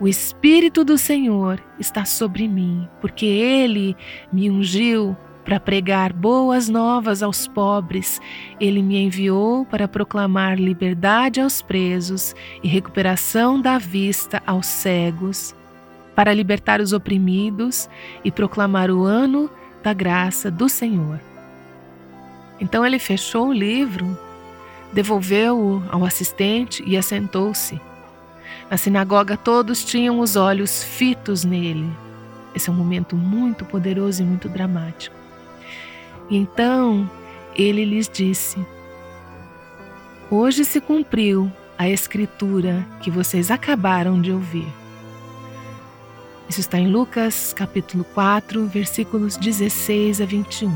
O 0.00 0.08
Espírito 0.08 0.82
do 0.82 0.96
Senhor 0.96 1.62
está 1.78 2.06
sobre 2.06 2.48
mim, 2.48 2.88
porque 3.00 3.26
ele 3.26 3.94
me 4.32 4.50
ungiu 4.50 5.14
para 5.44 5.60
pregar 5.60 6.12
boas 6.12 6.68
novas 6.68 7.22
aos 7.22 7.46
pobres. 7.46 8.18
Ele 8.58 8.82
me 8.82 8.96
enviou 8.96 9.66
para 9.66 9.86
proclamar 9.86 10.58
liberdade 10.58 11.40
aos 11.40 11.60
presos 11.60 12.34
e 12.62 12.68
recuperação 12.68 13.60
da 13.60 13.76
vista 13.76 14.42
aos 14.46 14.66
cegos, 14.66 15.54
para 16.14 16.32
libertar 16.32 16.80
os 16.80 16.92
oprimidos 16.92 17.88
e 18.24 18.30
proclamar 18.30 18.90
o 18.90 19.04
ano 19.04 19.50
da 19.82 19.92
graça 19.92 20.50
do 20.50 20.68
Senhor. 20.68 21.20
Então 22.58 22.84
ele 22.84 22.98
fechou 22.98 23.48
o 23.48 23.52
livro 23.52 24.18
devolveu-o 24.92 25.82
ao 25.90 26.04
assistente 26.04 26.82
e 26.86 26.96
assentou-se. 26.96 27.80
Na 28.70 28.76
sinagoga, 28.76 29.36
todos 29.36 29.84
tinham 29.84 30.20
os 30.20 30.36
olhos 30.36 30.82
fitos 30.82 31.44
nele. 31.44 31.90
Esse 32.54 32.68
é 32.68 32.72
um 32.72 32.76
momento 32.76 33.16
muito 33.16 33.64
poderoso 33.64 34.22
e 34.22 34.26
muito 34.26 34.48
dramático. 34.48 35.14
Então 36.30 37.10
ele 37.54 37.84
lhes 37.84 38.08
disse: 38.08 38.64
Hoje 40.30 40.64
se 40.64 40.80
cumpriu 40.80 41.50
a 41.76 41.88
escritura 41.88 42.86
que 43.00 43.10
vocês 43.10 43.50
acabaram 43.50 44.20
de 44.20 44.32
ouvir. 44.32 44.68
Isso 46.48 46.60
está 46.60 46.78
em 46.78 46.88
Lucas, 46.88 47.52
capítulo 47.52 48.04
4, 48.04 48.66
versículos 48.66 49.36
16 49.36 50.20
a 50.20 50.24
21. 50.24 50.70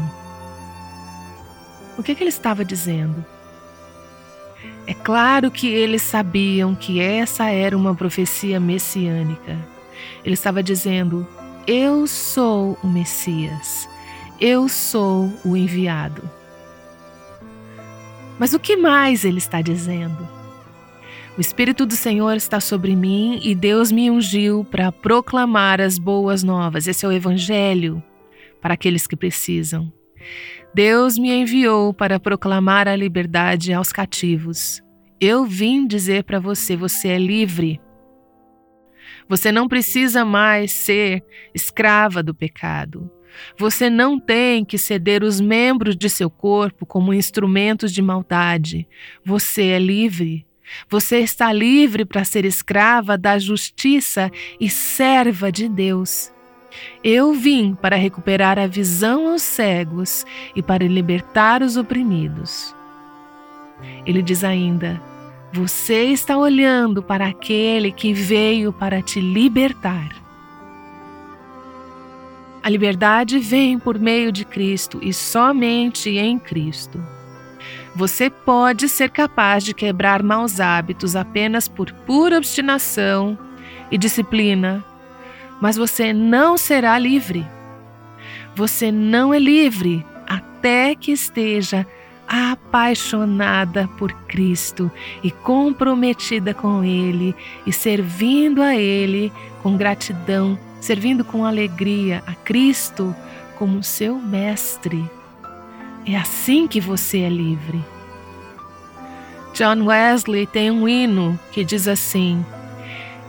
O 1.99 2.03
que, 2.03 2.13
é 2.13 2.15
que 2.15 2.23
ele 2.23 2.31
estava 2.31 2.65
dizendo? 2.65 3.25
É 4.87 4.93
claro 4.93 5.51
que 5.51 5.67
eles 5.67 6.03
sabiam 6.03 6.75
que 6.75 7.01
essa 7.01 7.51
era 7.51 7.77
uma 7.77 7.95
profecia 7.95 8.61
messiânica. 8.61 9.57
Ele 10.25 10.35
estava 10.35 10.63
dizendo: 10.63 11.27
Eu 11.67 12.07
sou 12.07 12.79
o 12.83 12.87
Messias, 12.87 13.89
eu 14.41 14.69
sou 14.69 15.33
o 15.45 15.57
enviado. 15.57 16.29
Mas 18.39 18.53
o 18.53 18.59
que 18.59 18.77
mais 18.77 19.25
ele 19.25 19.39
está 19.39 19.63
dizendo? 19.63 20.29
O 21.37 21.41
Espírito 21.41 21.87
do 21.87 21.97
Senhor 21.97 22.37
está 22.37 22.61
sobre 22.61 22.95
mim 22.95 23.41
e 23.43 23.55
Deus 23.55 23.91
me 23.91 24.11
ungiu 24.11 24.65
para 24.71 24.93
proclamar 24.93 25.81
as 25.81 25.99
boas 25.99 26.43
novas. 26.43 26.87
Esse 26.87 27.05
é 27.05 27.09
o 27.09 27.13
Evangelho 27.13 28.03
para 28.61 28.75
aqueles 28.75 29.07
que 29.07 29.17
precisam. 29.17 29.93
Deus 30.75 31.17
me 31.17 31.31
enviou 31.31 31.95
para 31.95 32.19
proclamar 32.19 32.89
a 32.89 32.97
liberdade 32.97 33.73
aos 33.73 33.93
cativos. 33.93 34.83
Eu 35.21 35.45
vim 35.47 35.87
dizer 35.87 36.25
para 36.25 36.41
você: 36.41 36.77
você 36.77 37.09
é 37.09 37.19
livre. 37.19 37.81
Você 39.29 39.53
não 39.53 39.69
precisa 39.69 40.25
mais 40.25 40.73
ser 40.73 41.25
escrava 41.55 42.25
do 42.25 42.35
pecado. 42.35 43.09
Você 43.57 43.89
não 43.89 44.19
tem 44.19 44.65
que 44.65 44.77
ceder 44.77 45.23
os 45.23 45.41
membros 45.41 45.97
de 45.97 46.11
seu 46.11 46.29
corpo 46.29 46.85
como 46.85 47.15
instrumentos 47.15 47.93
de 47.93 48.03
maldade. 48.03 48.89
Você 49.25 49.69
é 49.69 49.79
livre. 49.79 50.45
Você 50.89 51.21
está 51.21 51.53
livre 51.53 52.05
para 52.05 52.25
ser 52.25 52.45
escrava 52.45 53.17
da 53.17 53.39
justiça 53.39 54.29
e 54.59 54.69
serva 54.69 55.53
de 55.53 55.69
Deus. 55.69 56.34
Eu 57.03 57.33
vim 57.33 57.75
para 57.75 57.97
recuperar 57.97 58.59
a 58.59 58.67
visão 58.67 59.29
aos 59.29 59.43
cegos 59.43 60.25
e 60.55 60.63
para 60.63 60.87
libertar 60.87 61.63
os 61.63 61.77
oprimidos. 61.77 62.75
Ele 64.07 64.23
diz 64.23 64.45
ainda: 64.45 65.01
Você 65.53 66.05
está 66.05 66.37
olhando 66.37 67.03
para 67.03 67.27
aquele 67.27 67.93
que 67.93 68.13
veio 68.13 68.73
para 68.73 69.03
te 69.03 69.21
libertar. 69.21 70.25
A 72.63 72.69
liberdade 72.71 73.39
vem 73.39 73.79
por 73.79 73.99
meio 73.99 74.33
de 74.33 74.45
Cristo 74.45 74.99
e 75.03 75.13
somente 75.13 76.09
em 76.11 76.39
Cristo. 76.39 76.99
Você 77.95 78.31
pode 78.31 78.89
ser 78.89 79.11
capaz 79.11 79.63
de 79.63 79.75
quebrar 79.75 80.23
maus 80.23 80.59
hábitos 80.61 81.15
apenas 81.15 81.69
por 81.69 81.93
pura 81.93 82.39
obstinação 82.39 83.39
e 83.91 83.99
disciplina 83.99 84.83
mas 85.61 85.77
você 85.77 86.13
não 86.13 86.57
será 86.57 86.99
livre. 86.99 87.47
Você 88.55 88.93
não 88.93 89.33
é 89.33 89.39
livre 89.39 90.05
até 90.27 90.95
que 90.95 91.13
esteja 91.13 91.87
apaixonada 92.27 93.89
por 93.99 94.13
Cristo 94.27 94.91
e 95.23 95.31
comprometida 95.31 96.55
com 96.55 96.83
Ele 96.83 97.35
e 97.67 97.73
servindo 97.73 98.63
a 98.63 98.75
Ele 98.75 99.33
com 99.63 99.77
gratidão, 99.77 100.59
servindo 100.81 101.25
com 101.25 101.45
alegria 101.45 102.23
a 102.27 102.35
Cristo 102.35 103.15
como 103.59 103.83
seu 103.83 104.17
Mestre. 104.17 105.09
É 106.07 106.17
assim 106.17 106.67
que 106.67 106.81
você 106.81 107.21
é 107.21 107.29
livre. 107.29 107.83
John 109.55 109.85
Wesley 109.85 110.47
tem 110.47 110.71
um 110.71 110.89
hino 110.89 111.39
que 111.53 111.65
diz 111.65 111.87
assim: 111.87 112.45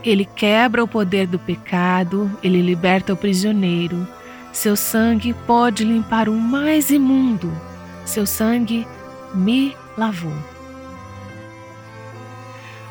Ele 0.05 0.23
quebra 0.23 0.83
o 0.83 0.87
poder 0.87 1.25
do 1.25 1.39
pecado, 1.39 2.31
ele 2.43 2.61
liberta 2.61 3.11
o 3.11 3.17
prisioneiro. 3.17 4.07
Seu 4.53 4.75
sangue 4.75 5.33
pode 5.47 5.83
limpar 5.83 6.29
o 6.29 6.33
mais 6.33 6.91
imundo. 6.91 7.51
Seu 8.05 8.27
sangue 8.27 8.87
me 9.33 9.75
lavou. 9.97 10.31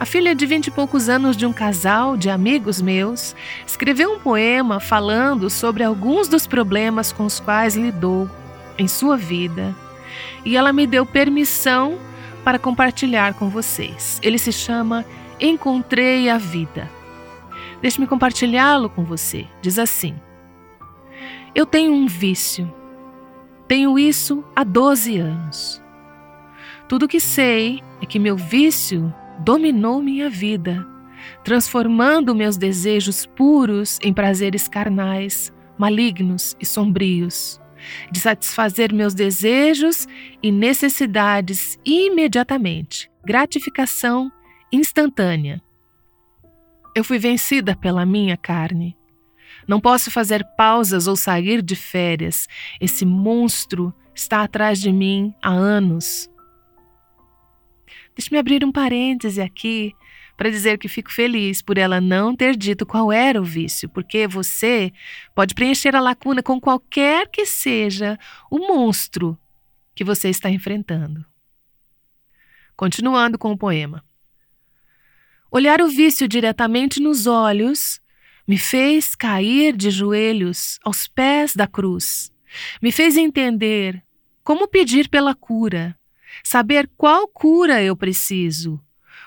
A 0.00 0.04
filha 0.04 0.34
de 0.34 0.44
vinte 0.44 0.66
e 0.66 0.70
poucos 0.72 1.08
anos 1.08 1.36
de 1.36 1.46
um 1.46 1.52
casal 1.52 2.16
de 2.16 2.28
amigos 2.28 2.82
meus 2.82 3.34
escreveu 3.64 4.12
um 4.12 4.18
poema 4.18 4.80
falando 4.80 5.48
sobre 5.48 5.84
alguns 5.84 6.26
dos 6.26 6.48
problemas 6.48 7.12
com 7.12 7.24
os 7.24 7.38
quais 7.38 7.76
lidou 7.76 8.28
em 8.76 8.88
sua 8.88 9.16
vida 9.16 9.74
e 10.44 10.56
ela 10.56 10.72
me 10.72 10.86
deu 10.86 11.06
permissão 11.06 11.96
para 12.42 12.58
compartilhar 12.58 13.34
com 13.34 13.48
vocês. 13.48 14.18
Ele 14.22 14.36
se 14.36 14.52
chama 14.52 15.04
Encontrei 15.40 16.28
a 16.28 16.38
Vida. 16.38 16.90
Deixe-me 17.84 18.06
compartilhá-lo 18.06 18.88
com 18.88 19.04
você. 19.04 19.46
Diz 19.60 19.78
assim: 19.78 20.18
Eu 21.54 21.66
tenho 21.66 21.92
um 21.92 22.06
vício. 22.06 22.72
Tenho 23.68 23.98
isso 23.98 24.42
há 24.56 24.64
12 24.64 25.18
anos. 25.18 25.82
Tudo 26.88 27.06
que 27.06 27.20
sei 27.20 27.82
é 28.00 28.06
que 28.06 28.18
meu 28.18 28.38
vício 28.38 29.12
dominou 29.40 30.00
minha 30.00 30.30
vida, 30.30 30.82
transformando 31.44 32.34
meus 32.34 32.56
desejos 32.56 33.26
puros 33.26 33.98
em 34.02 34.14
prazeres 34.14 34.66
carnais, 34.66 35.52
malignos 35.76 36.56
e 36.58 36.64
sombrios 36.64 37.60
de 38.10 38.18
satisfazer 38.18 38.94
meus 38.94 39.12
desejos 39.12 40.08
e 40.42 40.50
necessidades 40.50 41.78
imediatamente, 41.84 43.10
gratificação 43.26 44.32
instantânea. 44.72 45.63
Eu 46.94 47.02
fui 47.02 47.18
vencida 47.18 47.74
pela 47.74 48.06
minha 48.06 48.36
carne. 48.36 48.96
Não 49.66 49.80
posso 49.80 50.10
fazer 50.10 50.44
pausas 50.56 51.06
ou 51.06 51.16
sair 51.16 51.60
de 51.60 51.74
férias. 51.74 52.46
Esse 52.80 53.04
monstro 53.04 53.92
está 54.14 54.42
atrás 54.42 54.80
de 54.80 54.92
mim 54.92 55.34
há 55.42 55.50
anos. 55.50 56.30
Deixe-me 58.14 58.38
abrir 58.38 58.64
um 58.64 58.70
parêntese 58.70 59.40
aqui 59.40 59.92
para 60.36 60.50
dizer 60.50 60.78
que 60.78 60.88
fico 60.88 61.12
feliz 61.12 61.60
por 61.60 61.78
ela 61.78 62.00
não 62.00 62.34
ter 62.34 62.56
dito 62.56 62.86
qual 62.86 63.12
era 63.12 63.40
o 63.40 63.44
vício, 63.44 63.88
porque 63.88 64.26
você 64.26 64.92
pode 65.34 65.54
preencher 65.54 65.94
a 65.96 66.00
lacuna 66.00 66.42
com 66.42 66.60
qualquer 66.60 67.28
que 67.28 67.44
seja 67.44 68.18
o 68.50 68.58
monstro 68.58 69.38
que 69.94 70.04
você 70.04 70.28
está 70.28 70.48
enfrentando. 70.50 71.24
Continuando 72.76 73.38
com 73.38 73.52
o 73.52 73.58
poema. 73.58 74.04
Olhar 75.56 75.80
o 75.80 75.86
vício 75.86 76.26
diretamente 76.26 76.98
nos 76.98 77.28
olhos 77.28 78.00
me 78.44 78.58
fez 78.58 79.14
cair 79.14 79.76
de 79.76 79.88
joelhos 79.88 80.80
aos 80.82 81.06
pés 81.06 81.54
da 81.54 81.64
cruz. 81.64 82.32
Me 82.82 82.90
fez 82.90 83.16
entender 83.16 84.02
como 84.42 84.66
pedir 84.66 85.08
pela 85.08 85.32
cura, 85.32 85.96
saber 86.42 86.90
qual 86.96 87.28
cura 87.28 87.80
eu 87.80 87.96
preciso 87.96 88.82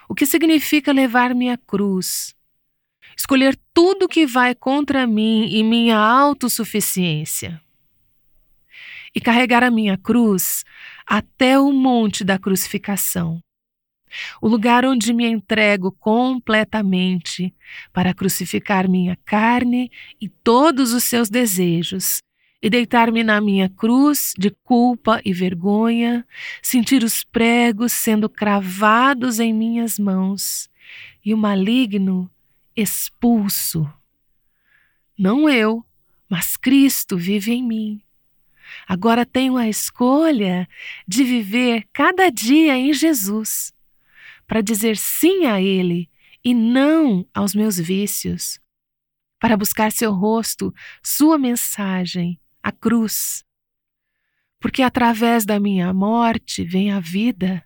o 0.10 0.14
que 0.14 0.26
significa 0.26 0.92
levar 0.92 1.34
minha 1.34 1.58
cruz, 1.58 2.36
escolher 3.16 3.58
tudo 3.74 4.06
que 4.06 4.26
vai 4.26 4.54
contra 4.54 5.08
mim 5.08 5.48
e 5.50 5.64
minha 5.64 5.98
autossuficiência, 5.98 7.62
e 9.16 9.22
carregar 9.22 9.64
a 9.64 9.72
minha 9.72 9.98
cruz 9.98 10.66
até 11.06 11.58
o 11.58 11.72
monte 11.72 12.26
da 12.26 12.38
crucificação, 12.38 13.42
o 14.42 14.48
lugar 14.48 14.86
onde 14.86 15.14
me 15.14 15.26
entrego 15.26 15.92
completamente 15.92 17.54
para 17.94 18.14
crucificar 18.14 18.90
minha 18.90 19.18
carne 19.26 19.92
e 20.20 20.28
todos 20.28 20.94
os 20.94 21.04
seus 21.04 21.30
desejos 21.30 22.22
e 22.62 22.70
deitar-me 22.70 23.24
na 23.24 23.40
minha 23.40 23.70
cruz 23.70 24.34
de 24.38 24.50
culpa 24.50 25.22
e 25.24 25.32
vergonha, 25.32 26.26
sentir 26.62 27.04
os 27.04 27.24
pregos 27.24 27.94
sendo 27.94 28.28
cravados 28.28 29.40
em 29.40 29.54
minhas 29.54 30.00
mãos 30.00 30.70
e 31.24 31.34
o 31.34 31.38
maligno 31.38 32.30
expulso. 32.76 33.88
Não 35.18 35.50
eu, 35.50 35.84
mas 36.30 36.58
Cristo 36.58 37.18
vive 37.18 37.54
em 37.54 37.64
mim. 37.64 38.02
Agora 38.88 39.26
tenho 39.26 39.58
a 39.58 39.68
escolha 39.68 40.68
de 41.08 41.24
viver 41.24 41.86
cada 41.94 42.30
dia 42.30 42.78
em 42.78 42.94
Jesus, 42.94 43.74
para 44.48 44.62
dizer 44.62 44.98
sim 44.98 45.46
a 45.46 45.62
Ele 45.62 46.10
e 46.44 46.54
não 46.54 47.28
aos 47.34 47.54
meus 47.54 47.78
vícios, 47.78 48.60
para 49.40 49.58
buscar 49.58 49.92
seu 49.92 50.14
rosto, 50.14 50.74
sua 51.04 51.38
mensagem 51.38 52.40
a 52.64 52.72
cruz. 52.72 53.44
Porque 54.60 54.82
através 54.82 55.46
da 55.46 55.60
minha 55.60 55.94
morte 55.94 56.64
vem 56.64 56.92
a 56.92 57.00
vida 57.00 57.64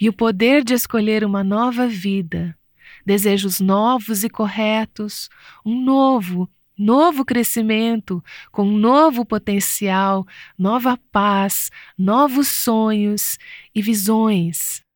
e 0.00 0.08
o 0.08 0.12
poder 0.12 0.62
de 0.62 0.74
escolher 0.74 1.24
uma 1.24 1.42
nova 1.42 1.86
vida, 1.88 2.56
desejos 3.04 3.60
novos 3.60 4.22
e 4.22 4.28
corretos, 4.28 5.28
um 5.64 5.82
novo, 5.82 6.48
novo 6.76 7.24
crescimento, 7.24 8.22
com 8.52 8.64
novo 8.64 9.24
potencial, 9.24 10.26
nova 10.56 10.98
paz, 11.10 11.70
novos 11.96 12.48
sonhos 12.48 13.38
e 13.74 13.82
visões. 13.82 14.86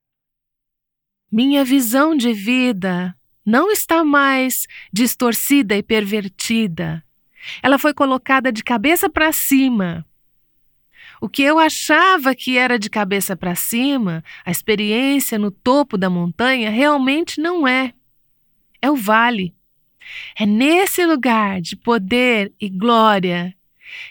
Minha 1.32 1.64
visão 1.64 2.14
de 2.14 2.34
vida 2.34 3.16
não 3.42 3.70
está 3.70 4.04
mais 4.04 4.66
distorcida 4.92 5.74
e 5.74 5.82
pervertida. 5.82 7.02
Ela 7.62 7.78
foi 7.78 7.94
colocada 7.94 8.52
de 8.52 8.62
cabeça 8.62 9.08
para 9.08 9.32
cima. 9.32 10.04
O 11.22 11.30
que 11.30 11.42
eu 11.42 11.58
achava 11.58 12.34
que 12.34 12.58
era 12.58 12.78
de 12.78 12.90
cabeça 12.90 13.34
para 13.34 13.54
cima, 13.54 14.22
a 14.44 14.50
experiência 14.50 15.38
no 15.38 15.50
topo 15.50 15.96
da 15.96 16.10
montanha, 16.10 16.68
realmente 16.68 17.40
não 17.40 17.66
é. 17.66 17.94
É 18.82 18.90
o 18.90 18.96
vale. 18.96 19.54
É 20.38 20.44
nesse 20.44 21.06
lugar 21.06 21.62
de 21.62 21.76
poder 21.76 22.52
e 22.60 22.68
glória 22.68 23.54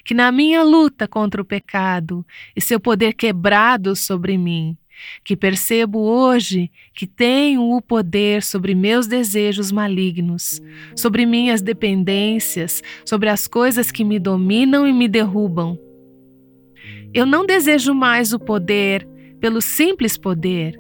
que, 0.03 0.15
na 0.15 0.31
minha 0.31 0.63
luta 0.63 1.07
contra 1.07 1.39
o 1.39 1.45
pecado 1.45 2.25
e 2.55 2.61
seu 2.61 2.79
poder 2.79 3.13
quebrado 3.13 3.95
sobre 3.95 4.39
mim, 4.39 4.75
que 5.23 5.35
percebo 5.35 5.99
hoje 5.99 6.71
que 6.93 7.05
tenho 7.05 7.61
o 7.71 7.81
poder 7.81 8.43
sobre 8.43 8.75
meus 8.75 9.07
desejos 9.07 9.71
malignos, 9.71 10.61
sobre 10.95 11.25
minhas 11.25 11.61
dependências, 11.61 12.81
sobre 13.05 13.29
as 13.29 13.47
coisas 13.47 13.91
que 13.91 14.03
me 14.03 14.19
dominam 14.19 14.87
e 14.87 14.93
me 14.93 15.07
derrubam. 15.07 15.77
Eu 17.13 17.25
não 17.25 17.45
desejo 17.45 17.93
mais 17.93 18.33
o 18.33 18.39
poder 18.39 19.07
pelo 19.39 19.61
simples 19.61 20.17
poder, 20.17 20.79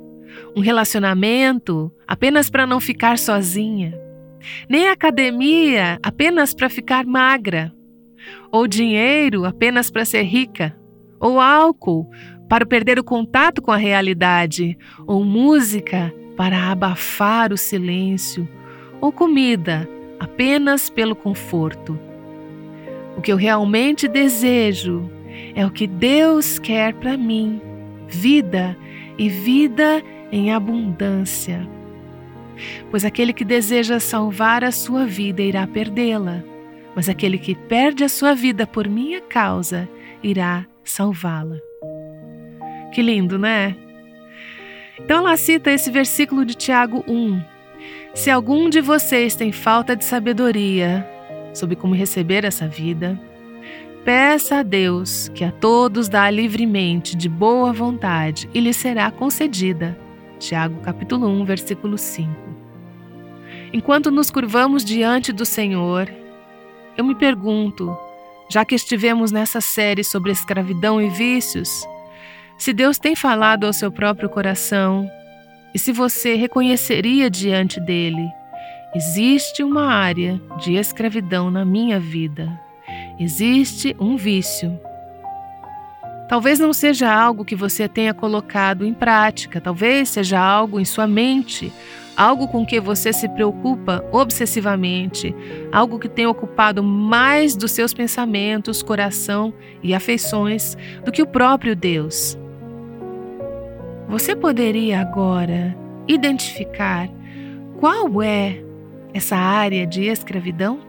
um 0.55 0.61
relacionamento 0.61 1.91
apenas 2.07 2.49
para 2.49 2.65
não 2.65 2.79
ficar 2.79 3.17
sozinha, 3.17 3.93
nem 4.69 4.87
academia 4.87 5.99
apenas 6.01 6.53
para 6.53 6.69
ficar 6.69 7.05
magra, 7.05 7.73
ou 8.51 8.67
dinheiro 8.67 9.45
apenas 9.45 9.89
para 9.89 10.05
ser 10.05 10.23
rica, 10.23 10.77
ou 11.19 11.39
álcool 11.39 12.09
para 12.51 12.65
perder 12.65 12.99
o 12.99 13.03
contato 13.03 13.61
com 13.61 13.71
a 13.71 13.77
realidade, 13.77 14.77
ou 15.07 15.23
música 15.23 16.13
para 16.35 16.69
abafar 16.69 17.53
o 17.53 17.57
silêncio, 17.57 18.45
ou 18.99 19.09
comida 19.09 19.87
apenas 20.19 20.89
pelo 20.89 21.15
conforto. 21.15 21.97
O 23.15 23.21
que 23.21 23.31
eu 23.31 23.37
realmente 23.37 24.05
desejo 24.05 25.09
é 25.55 25.65
o 25.65 25.71
que 25.71 25.87
Deus 25.87 26.59
quer 26.59 26.93
para 26.95 27.15
mim: 27.15 27.61
vida 28.09 28.75
e 29.17 29.29
vida 29.29 30.03
em 30.29 30.51
abundância. 30.51 31.65
Pois 32.89 33.05
aquele 33.05 33.31
que 33.31 33.45
deseja 33.45 33.97
salvar 33.97 34.61
a 34.65 34.73
sua 34.73 35.05
vida 35.05 35.41
irá 35.41 35.65
perdê-la, 35.65 36.43
mas 36.93 37.07
aquele 37.07 37.37
que 37.37 37.55
perde 37.55 38.03
a 38.03 38.09
sua 38.09 38.35
vida 38.35 38.67
por 38.67 38.89
minha 38.89 39.21
causa 39.21 39.87
irá 40.21 40.67
salvá-la. 40.83 41.70
Que 42.91 43.01
lindo, 43.01 43.39
né? 43.39 43.75
Então 44.99 45.19
ela 45.19 45.37
cita 45.37 45.71
esse 45.71 45.89
versículo 45.89 46.45
de 46.45 46.55
Tiago 46.55 47.03
1. 47.07 47.41
Se 48.13 48.29
algum 48.29 48.69
de 48.69 48.81
vocês 48.81 49.35
tem 49.35 49.51
falta 49.51 49.95
de 49.95 50.03
sabedoria 50.03 51.07
sobre 51.53 51.75
como 51.75 51.95
receber 51.95 52.43
essa 52.43 52.67
vida, 52.67 53.19
peça 54.03 54.57
a 54.57 54.63
Deus, 54.63 55.29
que 55.29 55.43
a 55.43 55.51
todos 55.51 56.09
dá 56.09 56.29
livremente, 56.29 57.15
de 57.15 57.29
boa 57.29 57.71
vontade, 57.71 58.49
e 58.53 58.59
lhe 58.59 58.73
será 58.73 59.09
concedida. 59.09 59.97
Tiago 60.39 60.79
capítulo 60.81 61.27
1, 61.27 61.45
versículo 61.45 61.97
5. 61.97 62.29
Enquanto 63.71 64.11
nos 64.11 64.29
curvamos 64.29 64.83
diante 64.83 65.31
do 65.31 65.45
Senhor, 65.45 66.11
eu 66.97 67.05
me 67.05 67.15
pergunto, 67.15 67.95
já 68.49 68.65
que 68.65 68.75
estivemos 68.75 69.31
nessa 69.31 69.61
série 69.61 70.03
sobre 70.03 70.31
escravidão 70.31 71.01
e 71.01 71.09
vícios, 71.09 71.85
se 72.61 72.73
Deus 72.73 72.99
tem 72.99 73.15
falado 73.15 73.65
ao 73.65 73.73
seu 73.73 73.91
próprio 73.91 74.29
coração, 74.29 75.09
e 75.73 75.79
se 75.79 75.91
você 75.91 76.35
reconheceria 76.35 77.27
diante 77.27 77.79
dele: 77.79 78.23
existe 78.93 79.63
uma 79.63 79.91
área 79.91 80.39
de 80.59 80.75
escravidão 80.75 81.49
na 81.49 81.65
minha 81.65 81.99
vida, 81.99 82.47
existe 83.19 83.95
um 83.99 84.15
vício. 84.15 84.79
Talvez 86.29 86.59
não 86.59 86.71
seja 86.71 87.11
algo 87.11 87.43
que 87.43 87.55
você 87.55 87.87
tenha 87.87 88.13
colocado 88.13 88.85
em 88.85 88.93
prática, 88.93 89.59
talvez 89.59 90.09
seja 90.09 90.39
algo 90.39 90.79
em 90.79 90.85
sua 90.85 91.07
mente, 91.07 91.73
algo 92.15 92.47
com 92.47 92.63
que 92.63 92.79
você 92.79 93.11
se 93.11 93.27
preocupa 93.29 94.05
obsessivamente, 94.11 95.33
algo 95.71 95.97
que 95.97 96.07
tem 96.07 96.27
ocupado 96.27 96.83
mais 96.83 97.55
dos 97.55 97.71
seus 97.71 97.91
pensamentos, 97.91 98.83
coração 98.83 99.51
e 99.81 99.95
afeições 99.95 100.77
do 101.03 101.11
que 101.11 101.23
o 101.23 101.27
próprio 101.27 101.75
Deus. 101.75 102.37
Você 104.11 104.35
poderia 104.35 104.99
agora 104.99 105.73
identificar 106.05 107.07
qual 107.79 108.21
é 108.21 108.61
essa 109.13 109.37
área 109.37 109.87
de 109.87 110.03
escravidão? 110.03 110.81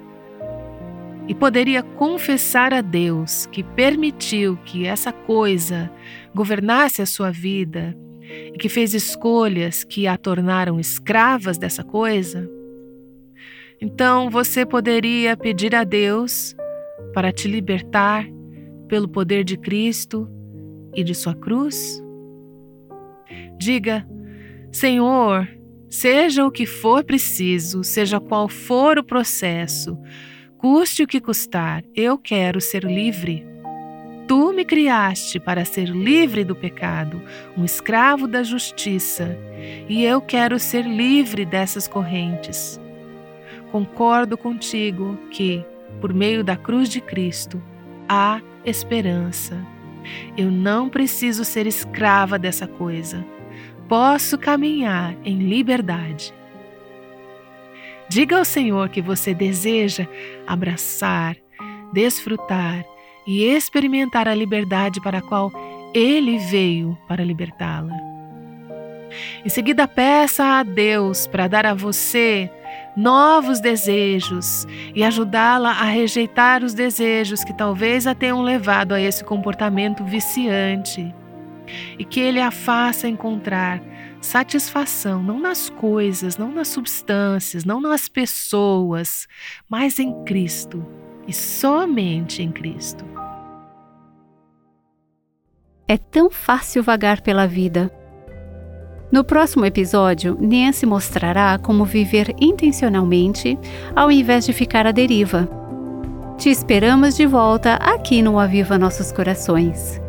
E 1.29 1.35
poderia 1.37 1.85
confessar 1.85 2.75
a 2.75 2.81
Deus 2.81 3.47
que 3.47 3.62
permitiu 3.62 4.59
que 4.64 4.89
essa 4.89 5.12
coisa 5.12 5.89
governasse 6.35 7.01
a 7.01 7.07
sua 7.07 7.31
vida 7.31 7.97
e 8.53 8.59
que 8.59 8.68
fez 8.68 8.93
escolhas 8.93 9.85
que 9.85 10.09
a 10.09 10.16
tornaram 10.16 10.81
escravas 10.81 11.57
dessa 11.57 11.85
coisa? 11.85 12.51
Então 13.81 14.31
você 14.31 14.66
poderia 14.66 15.37
pedir 15.37 15.77
a 15.77 15.85
Deus 15.85 16.57
para 17.14 17.31
te 17.31 17.47
libertar 17.47 18.27
pelo 18.89 19.09
poder 19.09 19.45
de 19.45 19.57
Cristo 19.57 20.29
e 20.93 21.05
de 21.05 21.14
sua 21.14 21.37
cruz? 21.37 22.01
Diga: 23.62 24.04
Senhor, 24.72 25.48
seja 25.88 26.44
o 26.44 26.50
que 26.50 26.66
for 26.66 27.04
preciso, 27.04 27.84
seja 27.84 28.18
qual 28.18 28.48
for 28.48 28.98
o 28.98 29.04
processo, 29.04 29.96
custe 30.58 31.04
o 31.04 31.06
que 31.06 31.20
custar, 31.20 31.84
eu 31.94 32.18
quero 32.18 32.60
ser 32.60 32.82
livre. 32.82 33.46
Tu 34.26 34.52
me 34.52 34.64
criaste 34.64 35.38
para 35.38 35.64
ser 35.64 35.88
livre 35.90 36.42
do 36.42 36.56
pecado, 36.56 37.22
um 37.56 37.64
escravo 37.64 38.26
da 38.26 38.42
justiça, 38.42 39.38
e 39.88 40.02
eu 40.02 40.20
quero 40.20 40.58
ser 40.58 40.84
livre 40.84 41.44
dessas 41.44 41.86
correntes. 41.86 42.80
Concordo 43.70 44.36
contigo 44.36 45.16
que, 45.30 45.64
por 46.00 46.12
meio 46.12 46.42
da 46.42 46.56
cruz 46.56 46.88
de 46.88 47.00
Cristo, 47.00 47.62
há 48.08 48.40
esperança. 48.64 49.56
Eu 50.36 50.50
não 50.50 50.88
preciso 50.88 51.44
ser 51.44 51.64
escrava 51.64 52.36
dessa 52.40 52.66
coisa 52.66 53.24
posso 53.93 54.38
caminhar 54.38 55.14
em 55.22 55.36
liberdade. 55.36 56.32
Diga 58.09 58.38
ao 58.38 58.45
Senhor 58.47 58.88
que 58.88 59.03
você 59.03 59.34
deseja 59.34 60.09
abraçar, 60.47 61.36
desfrutar 61.93 62.86
e 63.26 63.45
experimentar 63.45 64.26
a 64.26 64.34
liberdade 64.34 64.99
para 64.99 65.18
a 65.18 65.20
qual 65.20 65.53
Ele 65.93 66.38
veio 66.38 66.97
para 67.07 67.22
libertá-la. 67.22 67.93
Em 69.45 69.51
seguida, 69.51 69.86
peça 69.86 70.43
a 70.43 70.62
Deus 70.62 71.26
para 71.26 71.47
dar 71.47 71.66
a 71.66 71.74
você 71.74 72.51
novos 72.97 73.61
desejos 73.61 74.66
e 74.95 75.05
ajudá-la 75.05 75.68
a 75.68 75.84
rejeitar 75.84 76.64
os 76.64 76.72
desejos 76.72 77.45
que 77.45 77.53
talvez 77.53 78.07
a 78.07 78.14
tenham 78.14 78.40
levado 78.40 78.95
a 78.95 79.01
esse 79.03 79.22
comportamento 79.22 80.03
viciante 80.03 81.14
e 81.98 82.04
que 82.04 82.20
Ele 82.20 82.40
a 82.40 82.50
faça 82.50 83.08
encontrar 83.08 83.82
satisfação 84.20 85.22
não 85.22 85.40
nas 85.40 85.68
coisas, 85.68 86.38
não 86.38 86.52
nas 86.52 86.68
substâncias, 86.68 87.64
não 87.64 87.80
nas 87.80 88.08
pessoas, 88.08 89.26
mas 89.68 89.98
em 89.98 90.24
Cristo 90.24 90.86
e 91.26 91.32
somente 91.32 92.42
em 92.42 92.50
Cristo. 92.50 93.04
É 95.86 95.96
tão 95.98 96.30
fácil 96.30 96.82
vagar 96.82 97.20
pela 97.20 97.46
vida. 97.46 97.92
No 99.10 99.22
próximo 99.22 99.66
episódio, 99.66 100.38
Nancy 100.40 100.86
mostrará 100.86 101.58
como 101.58 101.84
viver 101.84 102.34
intencionalmente 102.40 103.58
ao 103.94 104.10
invés 104.10 104.46
de 104.46 104.54
ficar 104.54 104.86
à 104.86 104.92
deriva. 104.92 105.46
Te 106.38 106.48
esperamos 106.48 107.14
de 107.16 107.26
volta 107.26 107.74
aqui 107.74 108.22
no 108.22 108.38
Aviva 108.38 108.78
Nossos 108.78 109.12
Corações. 109.12 110.01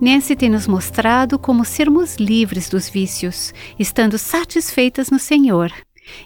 Nancy 0.00 0.34
tem 0.34 0.48
nos 0.48 0.66
mostrado 0.66 1.38
como 1.38 1.62
sermos 1.62 2.16
livres 2.16 2.70
dos 2.70 2.88
vícios, 2.88 3.52
estando 3.78 4.16
satisfeitas 4.16 5.10
no 5.10 5.18
Senhor. 5.18 5.70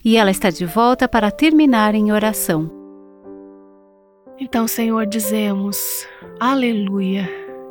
E 0.05 0.17
ela 0.17 0.31
está 0.31 0.49
de 0.49 0.65
volta 0.65 1.09
para 1.09 1.31
terminar 1.31 1.93
em 1.93 2.13
oração. 2.13 2.71
Então, 4.39 4.69
Senhor, 4.69 5.07
dizemos: 5.07 6.07
Aleluia! 6.39 7.29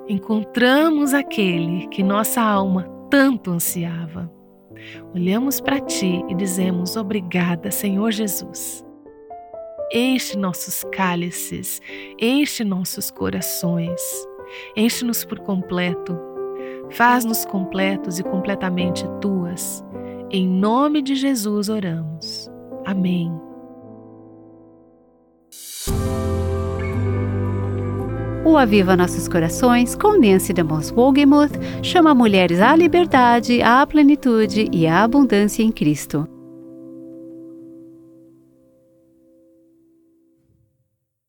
Encontramos 0.09 1.13
aquele 1.13 1.87
que 1.87 2.03
nossa 2.03 2.41
alma 2.41 2.83
tanto 3.09 3.51
ansiava. 3.51 4.29
Olhamos 5.15 5.61
para 5.61 5.79
Ti 5.79 6.21
e 6.27 6.35
dizemos: 6.35 6.97
Obrigada, 6.97 7.71
Senhor 7.71 8.11
Jesus. 8.11 8.83
Enche 9.93 10.37
nossos 10.37 10.83
cálices, 10.91 11.79
enche 12.19 12.65
nossos 12.65 13.09
corações 13.09 14.01
Enche-nos 14.75 15.25
por 15.25 15.39
completo. 15.39 16.17
Faz-nos 16.89 17.45
completos 17.45 18.19
e 18.19 18.23
completamente 18.23 19.05
tuas. 19.21 19.83
Em 20.29 20.47
nome 20.47 21.01
de 21.01 21.15
Jesus 21.15 21.69
oramos. 21.69 22.49
Amém. 22.85 23.31
O 28.45 28.57
Aviva 28.57 28.97
Nossos 28.97 29.27
Corações, 29.27 29.95
com 29.95 30.19
Nancy 30.19 30.51
DeMoss 30.51 30.91
Wogemuth, 30.91 31.57
chama 31.81 32.13
mulheres 32.13 32.59
à 32.59 32.75
liberdade, 32.75 33.61
à 33.61 33.87
plenitude 33.87 34.69
e 34.71 34.85
à 34.85 35.03
abundância 35.03 35.63
em 35.63 35.71
Cristo. 35.71 36.27